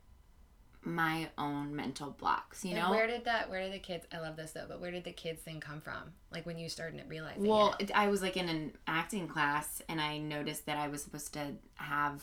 my 0.82 1.30
own 1.38 1.74
mental 1.74 2.10
blocks, 2.10 2.62
you 2.62 2.72
And 2.72 2.80
know? 2.80 2.90
where 2.90 3.06
did 3.06 3.24
that? 3.24 3.48
Where 3.48 3.62
did 3.62 3.72
the 3.72 3.78
kids? 3.78 4.06
I 4.12 4.20
love 4.20 4.36
this 4.36 4.52
though, 4.52 4.66
but 4.68 4.82
where 4.82 4.90
did 4.90 5.04
the 5.04 5.12
kids 5.12 5.40
thing 5.40 5.58
come 5.58 5.80
from? 5.80 6.12
Like 6.30 6.44
when 6.44 6.58
you 6.58 6.68
started 6.68 7.02
realizing. 7.08 7.46
Well, 7.46 7.74
it? 7.78 7.90
I 7.94 8.08
was 8.08 8.20
like 8.20 8.36
in 8.36 8.50
an 8.50 8.72
acting 8.86 9.26
class, 9.26 9.80
and 9.88 9.98
I 9.98 10.18
noticed 10.18 10.66
that 10.66 10.76
I 10.76 10.88
was 10.88 11.02
supposed 11.02 11.32
to 11.34 11.52
have, 11.76 12.22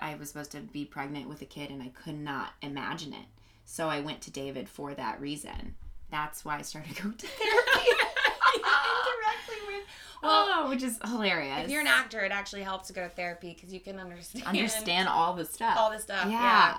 I 0.00 0.14
was 0.14 0.28
supposed 0.28 0.52
to 0.52 0.60
be 0.60 0.84
pregnant 0.84 1.28
with 1.28 1.42
a 1.42 1.46
kid, 1.46 1.70
and 1.70 1.82
I 1.82 1.88
could 1.88 2.18
not 2.18 2.52
imagine 2.62 3.12
it. 3.12 3.26
So 3.64 3.88
I 3.88 4.00
went 4.00 4.20
to 4.22 4.30
David 4.30 4.68
for 4.68 4.94
that 4.94 5.20
reason. 5.20 5.74
That's 6.10 6.44
why 6.44 6.58
I 6.58 6.62
started 6.62 6.96
going 7.02 7.14
to 7.14 7.26
therapy. 7.26 7.90
indirectly 8.54 9.56
went. 9.66 9.84
Well, 10.22 10.46
oh, 10.48 10.70
which 10.70 10.82
is 10.82 10.98
hilarious. 11.04 11.64
if 11.64 11.70
you're 11.70 11.80
an 11.80 11.86
actor, 11.86 12.20
it 12.20 12.32
actually 12.32 12.62
helps 12.62 12.88
to 12.88 12.92
go 12.92 13.02
to 13.02 13.08
therapy 13.08 13.52
because 13.54 13.72
you 13.72 13.80
can 13.80 13.98
understand 13.98 14.46
understand 14.46 15.08
all 15.08 15.34
the 15.34 15.44
stuff. 15.44 15.76
all 15.78 15.90
this 15.90 16.02
stuff. 16.02 16.30
yeah. 16.30 16.78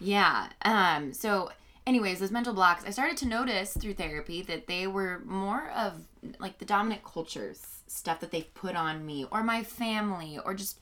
Yeah. 0.00 0.48
Um, 0.62 1.12
so 1.12 1.50
anyways, 1.86 2.20
those 2.20 2.30
mental 2.30 2.54
blocks, 2.54 2.84
I 2.86 2.90
started 2.90 3.16
to 3.18 3.26
notice 3.26 3.76
through 3.76 3.94
therapy 3.94 4.42
that 4.42 4.66
they 4.66 4.86
were 4.86 5.22
more 5.24 5.70
of 5.70 5.94
like 6.38 6.58
the 6.58 6.64
dominant 6.64 7.02
cultures 7.02 7.82
stuff 7.86 8.20
that 8.20 8.30
they've 8.30 8.52
put 8.54 8.76
on 8.76 9.04
me 9.04 9.26
or 9.30 9.42
my 9.42 9.64
family 9.64 10.38
or 10.44 10.54
just 10.54 10.78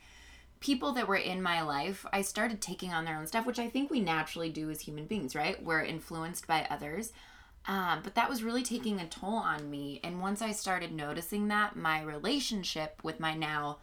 people 0.61 0.93
that 0.93 1.09
were 1.09 1.17
in 1.17 1.43
my 1.43 1.63
life. 1.63 2.07
I 2.13 2.23
started 2.23 2.61
taking 2.61 2.93
on 2.93 3.05
their 3.05 3.19
own 3.19 3.27
stuff, 3.27 3.47
which 3.47 3.59
I 3.59 3.69
think 3.69 3.91
we 3.91 4.01
naturally 4.01 4.51
do 4.51 4.71
as 4.71 4.81
human 4.81 5.07
beings, 5.07 5.35
right? 5.35 5.63
We're 5.63 5.83
influenced 5.83 6.47
by 6.47 6.67
others. 6.71 7.13
Um, 7.69 8.01
but 8.03 8.15
that 8.15 8.29
was 8.29 8.45
really 8.45 8.63
taking 8.63 9.01
a 9.01 9.09
toll 9.09 9.35
on 9.35 9.69
me. 9.71 10.01
And 10.05 10.21
once 10.21 10.41
I 10.41 10.53
started 10.53 10.93
noticing 10.93 11.49
that, 11.49 11.75
my 11.77 12.01
relationship 12.03 13.01
with 13.03 13.19
my 13.19 13.35
now 13.35 13.79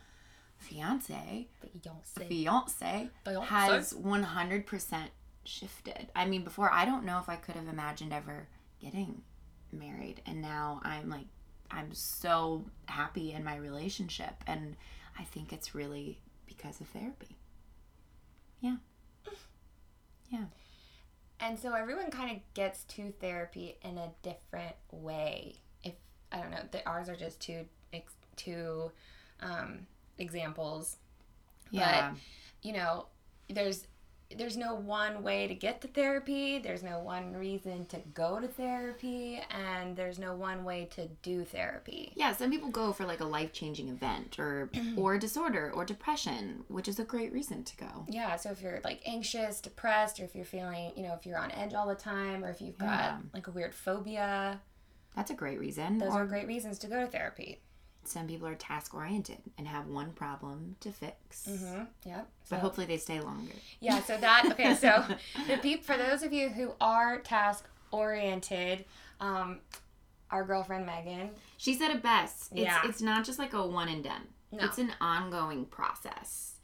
fiance, 0.57 1.47
Beyonce. 1.61 2.27
fiance 2.27 3.09
Beyonce. 3.25 3.43
has 3.43 3.93
100% 3.93 4.97
shifted. 5.43 6.07
I 6.15 6.25
mean, 6.25 6.43
before 6.43 6.71
I 6.71 6.85
don't 6.85 7.05
know 7.05 7.19
if 7.19 7.27
I 7.27 7.35
could 7.35 7.55
have 7.55 7.67
imagined 7.67 8.13
ever 8.13 8.47
getting 8.79 9.21
married, 9.71 10.21
and 10.25 10.41
now 10.41 10.79
I'm 10.83 11.09
like, 11.09 11.25
I'm 11.69 11.93
so 11.93 12.63
happy 12.85 13.33
in 13.33 13.43
my 13.43 13.57
relationship, 13.57 14.35
and 14.47 14.77
I 15.19 15.23
think 15.23 15.51
it's 15.51 15.75
really 15.75 16.19
because 16.55 16.81
of 16.81 16.87
therapy. 16.87 17.37
Yeah. 18.61 18.77
Yeah. 20.29 20.45
And 21.39 21.59
so 21.59 21.73
everyone 21.73 22.09
kind 22.09 22.31
of 22.31 22.37
gets 22.55 22.85
to 22.85 23.13
therapy 23.19 23.77
in 23.83 23.99
a 23.99 24.09
different 24.23 24.75
way. 24.91 25.57
If 25.83 25.93
I 26.31 26.37
don't 26.37 26.49
know, 26.49 26.63
the, 26.71 26.83
ours 26.89 27.07
are 27.07 27.15
just 27.15 27.39
two 27.39 27.65
two 28.35 28.91
um, 29.41 29.85
examples. 30.17 30.97
Yeah. 31.69 32.13
You 32.63 32.73
know, 32.73 33.05
there's 33.47 33.85
there's 34.37 34.57
no 34.57 34.75
one 34.75 35.23
way 35.23 35.47
to 35.47 35.55
get 35.55 35.81
to 35.81 35.87
therapy. 35.87 36.59
There's 36.59 36.83
no 36.83 36.99
one 36.99 37.33
reason 37.33 37.85
to 37.87 37.97
go 38.13 38.39
to 38.39 38.47
therapy, 38.47 39.41
and 39.49 39.95
there's 39.95 40.19
no 40.19 40.35
one 40.35 40.63
way 40.63 40.85
to 40.95 41.07
do 41.21 41.43
therapy. 41.43 42.11
yeah, 42.15 42.33
some 42.33 42.49
people 42.51 42.69
go 42.69 42.91
for 42.93 43.05
like 43.05 43.19
a 43.21 43.25
life-changing 43.25 43.89
event 43.89 44.37
or 44.39 44.69
or 44.97 45.17
disorder 45.17 45.71
or 45.73 45.85
depression, 45.85 46.63
which 46.67 46.87
is 46.87 46.99
a 46.99 47.03
great 47.03 47.33
reason 47.33 47.63
to 47.63 47.77
go. 47.77 48.05
Yeah, 48.07 48.35
so 48.35 48.51
if 48.51 48.61
you're 48.61 48.81
like 48.83 49.01
anxious, 49.05 49.59
depressed, 49.61 50.19
or 50.19 50.25
if 50.25 50.35
you're 50.35 50.45
feeling, 50.45 50.91
you 50.95 51.03
know, 51.03 51.13
if 51.13 51.25
you're 51.25 51.37
on 51.39 51.51
edge 51.51 51.73
all 51.73 51.87
the 51.87 51.95
time, 51.95 52.43
or 52.45 52.49
if 52.49 52.61
you've 52.61 52.77
got 52.77 52.87
Yeah. 52.99 53.17
like 53.33 53.47
a 53.47 53.51
weird 53.51 53.73
phobia, 53.73 54.61
That's 55.15 55.31
a 55.31 55.35
great 55.35 55.59
reason. 55.59 55.97
those 55.97 56.09
or 56.13 56.23
are 56.23 56.25
great 56.25 56.47
reasons 56.47 56.77
to 56.79 56.87
go 56.87 56.99
to 57.01 57.07
therapy. 57.07 57.61
Some 58.05 58.27
people 58.27 58.47
are 58.47 58.55
task-oriented 58.55 59.37
and 59.57 59.67
have 59.67 59.87
one 59.87 60.11
problem 60.11 60.75
to 60.81 60.91
fix. 60.91 61.47
Mm-hmm. 61.49 61.83
Yep. 62.05 62.27
But 62.49 62.55
So- 62.55 62.57
hopefully 62.57 62.87
they 62.87 62.97
stay 62.97 63.19
longer. 63.21 63.53
Yeah, 63.79 64.01
so 64.03 64.17
that 64.17 64.45
okay, 64.51 64.75
so 64.75 65.03
the 65.47 65.57
peop 65.57 65.83
for 65.85 65.97
those 65.97 66.23
of 66.23 66.33
you 66.33 66.49
who 66.49 66.73
are 66.81 67.19
task 67.19 67.65
oriented, 67.91 68.85
um, 69.19 69.59
our 70.31 70.43
girlfriend 70.43 70.85
Megan, 70.85 71.29
She 71.57 71.75
said 71.75 71.91
it 71.91 72.01
best. 72.01 72.51
It's 72.51 72.61
Yeah. 72.61 72.81
it's 72.85 73.01
not 73.01 73.23
just 73.23 73.37
like 73.39 73.53
a 73.53 73.65
one 73.65 73.87
and 73.87 74.03
done. 74.03 74.27
No. 74.51 74.65
It's 74.65 74.77
an 74.79 74.91
ongoing 74.99 75.65
process. 75.65 76.55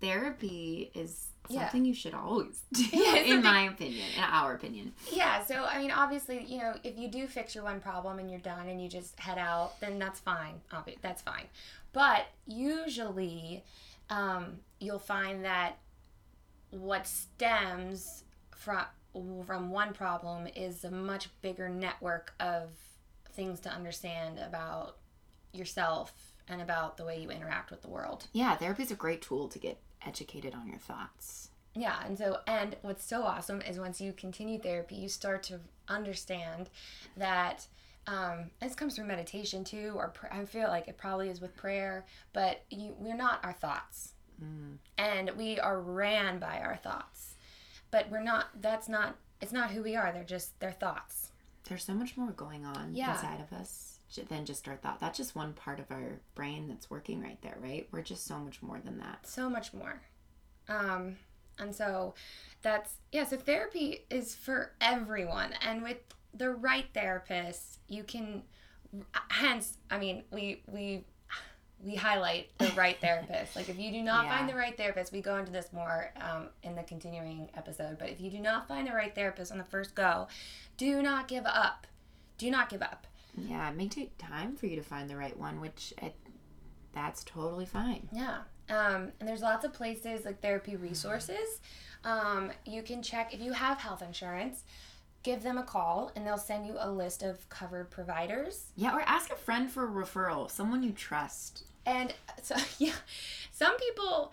Therapy 0.00 0.90
is 0.94 1.28
Yeah. 1.50 1.60
something 1.62 1.84
you 1.84 1.94
should 1.94 2.14
always 2.14 2.62
do, 2.72 2.84
Yeah, 2.92 3.16
in 3.16 3.26
something- 3.28 3.42
my 3.42 3.62
opinion, 3.62 4.06
in 4.16 4.22
our 4.22 4.54
opinion. 4.54 4.92
yeah. 5.12 5.44
So 5.44 5.64
I 5.64 5.78
mean, 5.78 5.90
obviously, 5.90 6.44
you 6.44 6.58
know, 6.58 6.74
if 6.84 6.96
you 6.98 7.08
do 7.08 7.26
fix 7.26 7.54
your 7.54 7.64
one 7.64 7.80
problem 7.80 8.18
and 8.18 8.30
you're 8.30 8.40
done 8.40 8.68
and 8.68 8.80
you 8.82 8.88
just 8.88 9.18
head 9.20 9.38
out, 9.38 9.78
then 9.80 9.98
that's 9.98 10.20
fine. 10.20 10.60
Obvi- 10.72 11.00
that's 11.02 11.22
fine. 11.22 11.44
But 11.92 12.26
usually, 12.46 13.64
um, 14.10 14.58
you'll 14.78 14.98
find 14.98 15.44
that 15.44 15.78
what 16.70 17.06
stems 17.06 18.24
from 18.56 18.84
from 19.44 19.70
one 19.70 19.92
problem 19.92 20.46
is 20.54 20.84
a 20.84 20.90
much 20.90 21.28
bigger 21.42 21.68
network 21.68 22.32
of 22.38 22.68
things 23.32 23.58
to 23.60 23.68
understand 23.68 24.38
about 24.38 24.98
yourself 25.52 26.12
and 26.46 26.62
about 26.62 26.96
the 26.96 27.04
way 27.04 27.20
you 27.20 27.28
interact 27.28 27.72
with 27.72 27.82
the 27.82 27.88
world. 27.88 28.28
Yeah, 28.32 28.54
therapy 28.56 28.84
is 28.84 28.92
a 28.92 28.96
great 28.96 29.20
tool 29.20 29.48
to 29.48 29.58
get 29.58 29.78
educated 30.06 30.54
on 30.54 30.66
your 30.68 30.78
thoughts. 30.78 31.50
Yeah, 31.74 31.96
and 32.04 32.18
so 32.18 32.38
and 32.46 32.76
what's 32.82 33.04
so 33.04 33.22
awesome 33.22 33.60
is 33.62 33.78
once 33.78 34.00
you 34.00 34.12
continue 34.12 34.58
therapy, 34.58 34.96
you 34.96 35.08
start 35.08 35.42
to 35.44 35.60
understand 35.88 36.68
that 37.16 37.66
um, 38.06 38.50
this 38.60 38.74
comes 38.74 38.96
from 38.96 39.06
meditation 39.06 39.62
too, 39.62 39.92
or 39.94 40.08
pr- 40.08 40.26
I 40.32 40.44
feel 40.46 40.68
like 40.68 40.88
it 40.88 40.96
probably 40.98 41.28
is 41.28 41.40
with 41.40 41.54
prayer. 41.54 42.06
But 42.32 42.62
you, 42.70 42.94
we're 42.98 43.16
not 43.16 43.44
our 43.44 43.52
thoughts, 43.52 44.14
Mm. 44.42 44.78
and 44.96 45.30
we 45.36 45.60
are 45.60 45.78
ran 45.80 46.38
by 46.38 46.60
our 46.60 46.74
thoughts. 46.76 47.34
But 47.90 48.10
we're 48.10 48.22
not. 48.22 48.46
That's 48.60 48.88
not. 48.88 49.16
It's 49.42 49.52
not 49.52 49.70
who 49.70 49.82
we 49.82 49.96
are. 49.96 50.12
They're 50.12 50.24
just 50.24 50.58
their 50.60 50.72
thoughts. 50.72 51.30
There's 51.68 51.84
so 51.84 51.92
much 51.94 52.16
more 52.16 52.30
going 52.32 52.64
on 52.64 52.94
Yeah. 52.94 53.12
inside 53.12 53.40
of 53.40 53.52
us 53.52 53.89
than 54.28 54.44
just 54.44 54.66
our 54.68 54.76
thought. 54.76 55.00
That's 55.00 55.16
just 55.16 55.34
one 55.36 55.52
part 55.52 55.78
of 55.80 55.90
our 55.90 56.20
brain 56.34 56.68
that's 56.68 56.90
working 56.90 57.20
right 57.22 57.38
there, 57.42 57.56
right? 57.60 57.86
We're 57.92 58.02
just 58.02 58.26
so 58.26 58.38
much 58.38 58.62
more 58.62 58.80
than 58.84 58.98
that. 58.98 59.26
so 59.26 59.48
much 59.48 59.72
more. 59.72 60.00
Um, 60.68 61.16
and 61.58 61.74
so 61.74 62.14
that's 62.62 62.94
yeah, 63.12 63.24
so 63.24 63.36
therapy 63.36 64.04
is 64.10 64.34
for 64.34 64.72
everyone 64.80 65.52
and 65.66 65.82
with 65.82 65.98
the 66.32 66.50
right 66.50 66.86
therapist, 66.94 67.78
you 67.88 68.02
can 68.04 68.42
hence, 69.28 69.76
I 69.90 69.98
mean, 69.98 70.22
we 70.32 70.62
we 70.66 71.04
we 71.82 71.94
highlight 71.94 72.50
the 72.58 72.70
right 72.76 72.98
therapist. 73.00 73.56
Like 73.56 73.68
if 73.68 73.78
you 73.78 73.90
do 73.90 74.02
not 74.02 74.26
Yeah. 74.26 74.36
find 74.38 74.48
the 74.48 74.54
right 74.54 74.76
therapist, 74.76 75.12
we 75.12 75.20
go 75.22 75.36
into 75.38 75.50
this 75.52 75.72
more 75.72 76.12
um, 76.20 76.48
in 76.62 76.74
the 76.76 76.82
continuing 76.82 77.48
episode, 77.56 77.98
but 77.98 78.10
if 78.10 78.20
you 78.20 78.30
do 78.30 78.38
not 78.38 78.68
find 78.68 78.86
the 78.86 78.92
right 78.92 79.14
therapist 79.14 79.50
on 79.50 79.58
the 79.58 79.64
first 79.64 79.94
go, 79.94 80.28
do 80.76 81.02
not 81.02 81.26
give 81.26 81.46
up. 81.46 81.86
Do 82.38 82.50
not 82.50 82.68
give 82.68 82.82
up. 82.82 83.06
Yeah, 83.48 83.70
it 83.70 83.76
may 83.76 83.88
take 83.88 84.16
time 84.18 84.56
for 84.56 84.66
you 84.66 84.76
to 84.76 84.82
find 84.82 85.08
the 85.08 85.16
right 85.16 85.36
one, 85.36 85.60
which 85.60 85.94
it, 86.02 86.14
that's 86.92 87.24
totally 87.24 87.66
fine. 87.66 88.08
Yeah. 88.12 88.38
Um, 88.68 89.12
and 89.18 89.28
there's 89.28 89.42
lots 89.42 89.64
of 89.64 89.72
places 89.72 90.24
like 90.24 90.40
therapy 90.40 90.76
resources. 90.76 91.60
Um, 92.04 92.52
you 92.64 92.82
can 92.82 93.02
check 93.02 93.34
if 93.34 93.40
you 93.40 93.52
have 93.52 93.78
health 93.78 94.02
insurance, 94.02 94.64
give 95.22 95.42
them 95.42 95.58
a 95.58 95.62
call 95.62 96.12
and 96.14 96.26
they'll 96.26 96.38
send 96.38 96.66
you 96.66 96.76
a 96.78 96.90
list 96.90 97.22
of 97.22 97.48
covered 97.48 97.90
providers. 97.90 98.66
Yeah, 98.76 98.94
or 98.96 99.00
ask 99.02 99.32
a 99.32 99.36
friend 99.36 99.70
for 99.70 99.84
a 99.84 99.88
referral, 100.04 100.50
someone 100.50 100.82
you 100.82 100.92
trust. 100.92 101.64
And 101.84 102.14
so, 102.42 102.56
yeah, 102.78 102.94
some 103.52 103.76
people 103.78 104.32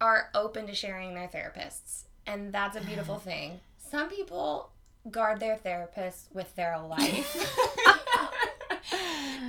are 0.00 0.30
open 0.34 0.66
to 0.66 0.74
sharing 0.74 1.14
their 1.14 1.28
therapists, 1.28 2.04
and 2.26 2.52
that's 2.52 2.76
a 2.76 2.80
beautiful 2.80 3.18
thing. 3.18 3.60
Some 3.78 4.08
people 4.08 4.70
guard 5.10 5.40
their 5.40 5.56
therapists 5.56 6.32
with 6.32 6.54
their 6.56 6.78
life. 6.82 7.97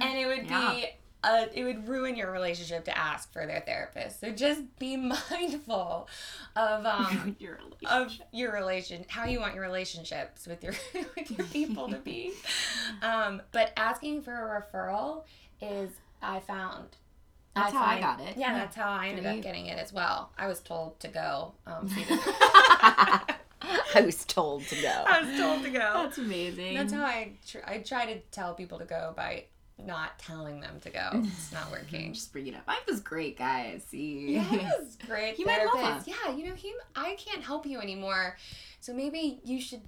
And 0.02 0.18
it 0.18 0.26
would 0.28 0.50
Yeah. 0.50 0.72
be 0.74 0.86
uh, 1.22 1.48
it 1.54 1.66
would 1.66 1.86
ruin 1.86 2.16
your 2.16 2.32
relationship 2.32 2.86
to 2.86 2.98
ask 2.98 3.34
for 3.34 3.46
their 3.46 3.60
therapist. 3.60 4.22
So 4.22 4.32
just 4.32 4.62
be 4.80 4.96
mindful 5.32 6.08
of 6.56 6.86
um 6.86 7.36
your 7.40 7.56
of 7.56 7.72
relationship. 7.82 8.28
your 8.32 8.54
relation 8.54 9.06
how 9.10 9.26
you 9.26 9.40
want 9.42 9.54
your 9.54 9.64
relationships 9.64 10.48
with 10.48 10.64
your 10.64 10.74
with 11.18 11.30
your 11.38 11.46
people 11.48 11.90
to 11.90 11.98
be. 11.98 12.32
Um, 13.02 13.42
but 13.52 13.74
asking 13.76 14.22
for 14.22 14.32
a 14.34 14.62
referral 14.62 15.24
is 15.62 15.90
I 16.22 16.40
found 16.40 16.96
That's 17.54 17.74
how 17.74 17.84
I 17.84 18.00
got 18.00 18.22
it. 18.22 18.38
Yeah, 18.38 18.54
Yeah. 18.54 18.60
that's 18.60 18.76
how 18.78 18.90
I 18.90 19.08
ended 19.10 19.26
There 19.26 19.32
up 19.32 19.38
you- 19.38 19.44
getting 19.44 19.66
it 19.66 19.78
as 19.78 19.92
well. 19.92 20.32
I 20.38 20.48
was 20.48 20.62
told 20.62 21.00
to 21.02 21.10
go. 21.10 21.54
Um, 21.68 21.90
I 23.62 24.02
was 24.02 24.24
told 24.26 24.64
to 24.68 24.82
go. 24.82 25.04
I 25.06 25.22
was 25.22 25.38
told 25.38 25.64
to 25.64 25.70
go. 25.70 25.80
That's 25.80 26.18
amazing. 26.18 26.76
That's 26.76 26.94
how 26.94 27.04
I 27.04 27.34
tr- 27.46 27.58
I 27.66 27.80
try 27.80 28.06
to 28.14 28.20
tell 28.32 28.54
people 28.54 28.80
to 28.80 28.86
go 28.86 29.14
by 29.16 29.46
not 29.86 30.18
telling 30.20 30.60
them 30.60 30.80
to 30.82 30.90
go. 30.90 31.10
It's 31.24 31.52
not 31.52 31.72
working. 31.72 32.14
Just 32.14 32.32
bring 32.32 32.48
it 32.48 32.56
up. 32.56 32.62
Mike 32.68 32.86
was 32.88 33.00
great, 33.00 33.38
guys. 33.38 33.84
See. 33.88 34.34
Yes, 34.34 34.98
great 35.08 35.38
You 35.40 35.46
might 35.46 35.66
love 35.66 35.76
therapist. 35.76 36.08
Yeah, 36.08 36.36
you 36.36 36.48
know, 36.48 36.56
he. 36.56 36.74
I 36.96 37.16
can't 37.16 37.44
help 37.44 37.66
you 37.66 37.80
anymore, 37.80 38.38
so 38.80 38.94
maybe 38.94 39.40
you 39.44 39.60
should 39.62 39.82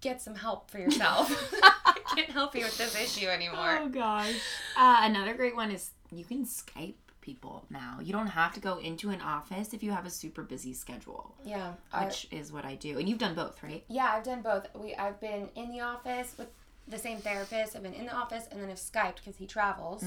get 0.00 0.20
some 0.22 0.34
help 0.34 0.70
for 0.70 0.78
yourself. 0.78 1.28
I 1.62 1.96
can't 2.14 2.30
help 2.30 2.54
you 2.54 2.62
with 2.62 2.78
this 2.78 2.94
issue 3.00 3.26
anymore. 3.28 3.78
Oh 3.80 3.88
gosh. 3.88 4.34
Uh, 4.76 4.98
another 5.02 5.34
great 5.34 5.56
one 5.56 5.70
is 5.72 5.90
you 6.12 6.24
can 6.24 6.44
Skype 6.44 6.94
people 7.20 7.64
now. 7.68 7.98
You 8.02 8.12
don't 8.12 8.28
have 8.28 8.54
to 8.54 8.60
go 8.60 8.78
into 8.78 9.10
an 9.10 9.20
office 9.20 9.74
if 9.74 9.82
you 9.82 9.90
have 9.90 10.06
a 10.06 10.10
super 10.10 10.42
busy 10.42 10.72
schedule, 10.72 11.34
Yeah. 11.44 11.72
I- 11.92 12.04
which 12.06 12.28
is 12.30 12.52
what 12.52 12.64
I 12.64 12.74
do. 12.76 12.98
And 12.98 13.08
you've 13.08 13.18
done 13.18 13.34
both, 13.34 13.62
right? 13.62 13.84
yeah, 13.88 14.12
I've 14.14 14.24
done 14.24 14.40
both. 14.40 14.66
We 14.74 14.94
I've 14.94 15.20
been 15.20 15.48
in 15.56 15.70
the 15.70 15.80
office 15.80 16.34
with 16.38 16.48
the 16.88 16.98
same 16.98 17.18
therapist. 17.18 17.76
I've 17.76 17.82
been 17.82 17.94
in 17.94 18.06
the 18.06 18.14
office 18.14 18.46
and 18.50 18.60
then 18.60 18.70
I've 18.70 18.76
Skyped 18.76 19.16
because 19.16 19.36
he 19.36 19.46
travels. 19.46 20.04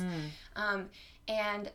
Um, 0.56 0.89
and 1.28 1.72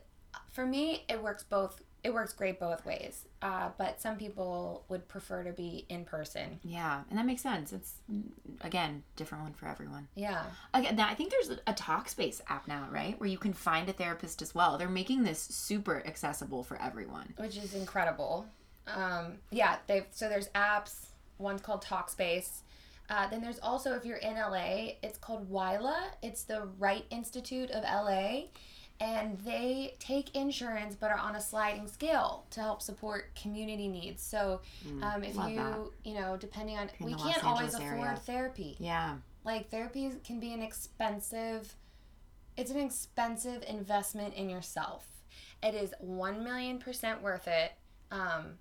for 0.51 0.65
me, 0.65 1.03
it 1.09 1.21
works 1.21 1.43
both. 1.43 1.81
It 2.03 2.13
works 2.13 2.31
great 2.31 2.59
both 2.59 2.85
ways. 2.85 3.25
Uh, 3.41 3.69
but 3.77 3.99
some 3.99 4.15
people 4.17 4.85
would 4.87 5.07
prefer 5.07 5.43
to 5.43 5.51
be 5.51 5.85
in 5.89 6.05
person. 6.05 6.59
Yeah, 6.63 7.01
and 7.09 7.17
that 7.17 7.25
makes 7.25 7.41
sense. 7.41 7.73
It's 7.73 7.93
mm, 8.11 8.23
again 8.61 9.03
different 9.15 9.43
one 9.43 9.53
for 9.53 9.67
everyone. 9.67 10.07
Yeah. 10.15 10.43
Again, 10.73 10.95
now 10.95 11.07
I 11.07 11.15
think 11.15 11.31
there's 11.31 11.49
a 11.65 11.73
Talkspace 11.73 12.41
app 12.47 12.67
now, 12.67 12.87
right, 12.91 13.19
where 13.19 13.27
you 13.27 13.37
can 13.37 13.51
find 13.53 13.89
a 13.89 13.93
therapist 13.93 14.41
as 14.41 14.53
well. 14.55 14.77
They're 14.77 14.87
making 14.89 15.23
this 15.23 15.39
super 15.39 16.03
accessible 16.05 16.63
for 16.63 16.81
everyone. 16.81 17.33
which 17.37 17.57
is 17.57 17.73
incredible. 17.73 18.45
Um, 18.87 19.33
yeah, 19.51 19.77
they 19.87 20.05
so 20.11 20.29
there's 20.29 20.47
apps. 20.49 21.07
One's 21.39 21.61
called 21.61 21.83
Talkspace. 21.83 22.61
Uh, 23.09 23.27
then 23.29 23.41
there's 23.41 23.59
also 23.59 23.93
if 23.93 24.05
you're 24.05 24.17
in 24.17 24.35
LA, 24.35 24.93
it's 25.01 25.17
called 25.17 25.49
WILA. 25.49 26.11
It's 26.21 26.43
the 26.43 26.67
Wright 26.77 27.05
Institute 27.09 27.71
of 27.71 27.83
LA, 27.83 28.47
and 28.99 29.37
they 29.39 29.95
take 29.99 30.35
insurance 30.35 30.95
but 30.99 31.11
are 31.11 31.17
on 31.17 31.35
a 31.35 31.41
sliding 31.41 31.87
scale 31.87 32.45
to 32.51 32.59
help 32.59 32.81
support 32.81 33.33
community 33.41 33.87
needs. 33.87 34.21
So 34.21 34.59
um, 35.01 35.23
if 35.23 35.35
Mm, 35.35 35.37
love 35.37 35.49
you 35.51 35.55
that. 35.57 35.79
you 36.03 36.13
know 36.15 36.35
depending 36.37 36.77
on 36.77 36.89
in 36.99 37.05
we 37.05 37.13
can't 37.15 37.43
always 37.45 37.73
afford 37.75 37.99
area. 38.07 38.15
therapy. 38.25 38.75
Yeah, 38.79 39.17
Like 39.45 39.69
therapy 39.69 40.11
can 40.25 40.39
be 40.39 40.53
an 40.53 40.61
expensive 40.61 41.75
it's 42.57 42.71
an 42.71 42.79
expensive 42.79 43.63
investment 43.67 44.33
in 44.33 44.49
yourself. 44.49 45.05
It 45.61 45.75
is 45.75 45.93
1 45.99 46.43
million 46.43 46.79
percent 46.79 47.21
worth 47.21 47.47
it 47.47 47.71
um, 48.11 48.57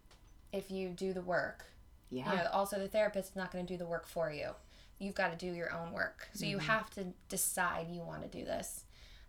if 0.52 0.70
you 0.70 0.90
do 0.90 1.12
the 1.14 1.22
work. 1.22 1.64
Yeah, 2.10 2.30
You 2.30 2.38
know, 2.38 2.46
also 2.52 2.78
the 2.78 2.88
therapist 2.88 3.30
is 3.30 3.36
not 3.36 3.52
going 3.52 3.66
to 3.66 3.72
do 3.72 3.78
the 3.78 3.86
work 3.86 4.06
for 4.06 4.30
you. 4.30 4.50
You've 4.98 5.14
got 5.14 5.30
to 5.30 5.36
do 5.46 5.52
your 5.52 5.72
own 5.72 5.92
work. 5.92 6.28
So 6.32 6.40
Mm-hmm. 6.44 6.50
you 6.50 6.58
have 6.58 6.88
to 6.90 7.06
decide 7.28 7.88
you 7.90 8.02
want 8.02 8.22
to 8.22 8.28
do 8.38 8.44
this. 8.44 8.84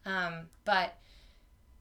Um, 0.06 0.48
but 0.64 0.96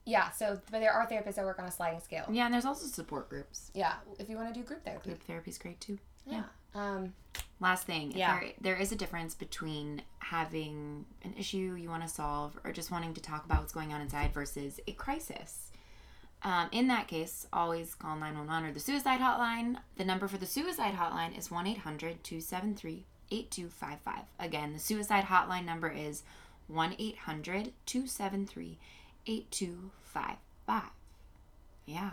yeah, 0.04 0.30
so 0.30 0.60
but 0.70 0.80
there 0.80 0.92
are 0.92 1.06
therapists 1.06 1.34
that 1.36 1.44
work 1.44 1.58
on 1.58 1.66
a 1.66 1.70
sliding 1.70 2.00
scale. 2.00 2.26
yeah. 2.30 2.44
And 2.46 2.54
there's 2.54 2.64
also 2.64 2.86
support 2.86 3.28
groups. 3.28 3.70
Yeah, 3.74 3.94
if 4.18 4.28
you 4.28 4.36
want 4.36 4.52
to 4.52 4.58
do 4.60 4.64
group 4.64 4.84
therapy. 4.84 5.10
Group 5.10 5.22
therapy 5.24 5.50
is 5.50 5.58
great 5.58 5.80
too. 5.80 5.98
Yeah. 6.26 6.44
Um, 6.74 7.14
Last 7.58 7.86
thing, 7.86 8.12
Yeah. 8.14 8.38
there, 8.38 8.52
there 8.60 8.76
is 8.76 8.92
a 8.92 8.96
difference 8.96 9.34
between 9.34 10.02
having 10.18 11.06
an 11.22 11.32
issue 11.38 11.74
you 11.78 11.88
want 11.88 12.02
to 12.02 12.08
solve 12.08 12.58
or 12.64 12.72
just 12.72 12.90
wanting 12.90 13.14
to 13.14 13.20
talk 13.22 13.46
about 13.46 13.60
what's 13.60 13.72
going 13.72 13.94
on 13.94 14.00
inside 14.02 14.34
versus 14.34 14.78
a 14.86 14.92
crisis. 14.92 15.65
Um, 16.42 16.68
in 16.70 16.88
that 16.88 17.08
case, 17.08 17.46
always 17.52 17.94
call 17.94 18.16
911 18.16 18.70
or 18.70 18.72
the 18.72 18.80
suicide 18.80 19.20
hotline. 19.20 19.76
The 19.96 20.04
number 20.04 20.28
for 20.28 20.38
the 20.38 20.46
suicide 20.46 20.94
hotline 20.94 21.36
is 21.36 21.50
1 21.50 21.66
800 21.66 22.22
273 22.22 23.04
8255. 23.30 24.22
Again, 24.38 24.72
the 24.72 24.78
suicide 24.78 25.24
hotline 25.24 25.64
number 25.64 25.90
is 25.90 26.22
1 26.68 26.94
800 26.98 27.72
273 27.86 28.78
8255. 29.26 30.82
Yeah. 31.86 32.10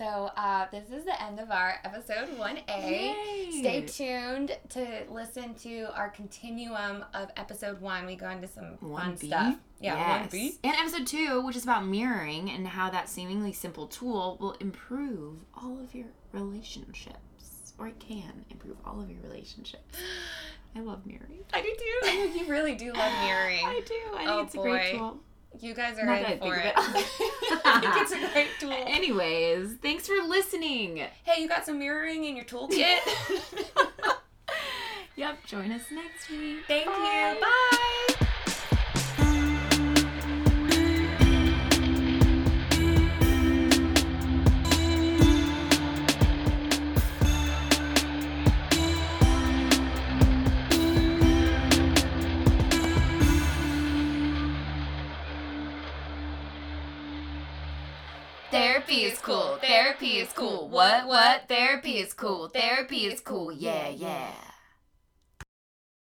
So 0.00 0.30
uh, 0.34 0.64
this 0.72 0.88
is 0.88 1.04
the 1.04 1.22
end 1.22 1.38
of 1.40 1.50
our 1.50 1.74
episode 1.84 2.28
1A. 2.38 2.66
Yay. 2.90 3.48
Stay 3.50 3.82
tuned 3.82 4.56
to 4.70 5.02
listen 5.10 5.52
to 5.56 5.94
our 5.94 6.08
continuum 6.08 7.04
of 7.12 7.28
episode 7.36 7.82
1. 7.82 8.06
We 8.06 8.16
go 8.16 8.30
into 8.30 8.48
some 8.48 8.78
fun 8.78 9.14
1B? 9.16 9.26
stuff. 9.26 9.56
Yeah, 9.78 9.96
Yes. 10.22 10.32
1B. 10.32 10.52
And 10.64 10.74
episode 10.74 11.06
two, 11.06 11.42
which 11.44 11.54
is 11.54 11.64
about 11.64 11.84
mirroring 11.84 12.48
and 12.48 12.66
how 12.66 12.88
that 12.88 13.10
seemingly 13.10 13.52
simple 13.52 13.86
tool 13.88 14.38
will 14.40 14.52
improve 14.52 15.44
all 15.54 15.78
of 15.78 15.94
your 15.94 16.06
relationships. 16.32 17.74
Or 17.78 17.88
it 17.88 17.98
can 18.00 18.46
improve 18.48 18.78
all 18.86 19.02
of 19.02 19.10
your 19.10 19.20
relationships. 19.22 19.98
I 20.74 20.80
love 20.80 21.04
mirroring. 21.04 21.44
I 21.52 21.60
do 21.60 21.74
too. 21.78 22.38
you 22.38 22.46
really 22.50 22.74
do 22.74 22.94
love 22.94 23.12
mirroring. 23.22 23.66
I 23.66 23.82
do. 23.86 23.94
I 24.14 24.18
think 24.18 24.30
Oh, 24.30 24.40
it's 24.44 24.54
a 24.54 24.58
great 24.58 24.92
boy. 24.92 24.98
tool. 24.98 25.20
You 25.58 25.74
guys 25.74 25.98
are 25.98 26.06
Not 26.06 26.20
that 26.20 26.28
I 26.28 26.32
in 26.32 26.38
think 26.40 26.54
for 26.54 26.58
it. 26.58 26.72
it. 26.76 27.06
It's 28.02 28.12
a 28.12 28.32
great 28.32 28.48
tool. 28.60 28.72
Anyways, 28.72 29.76
thanks 29.82 30.06
for 30.06 30.14
listening. 30.26 30.98
Hey, 31.24 31.42
you 31.42 31.48
got 31.48 31.66
some 31.66 31.78
mirroring 31.78 32.24
in 32.24 32.36
your 32.36 32.44
toolkit? 32.44 32.98
Yep, 35.16 35.44
join 35.44 35.70
us 35.72 35.82
next 35.90 36.30
week. 36.30 36.60
Thank 36.66 36.86
Bye. 36.86 37.34
you. 37.36 37.40
Bye. 37.42 37.86
Therapy 58.70 59.02
is 59.02 59.18
cool. 59.18 59.58
Therapy 59.60 60.18
is 60.18 60.32
cool. 60.32 60.68
What, 60.68 61.08
what? 61.08 61.48
Therapy 61.48 61.98
is 61.98 62.14
cool. 62.14 62.46
Therapy 62.46 63.06
is 63.06 63.20
cool. 63.20 63.50
Yeah, 63.50 63.88
yeah. 63.88 64.30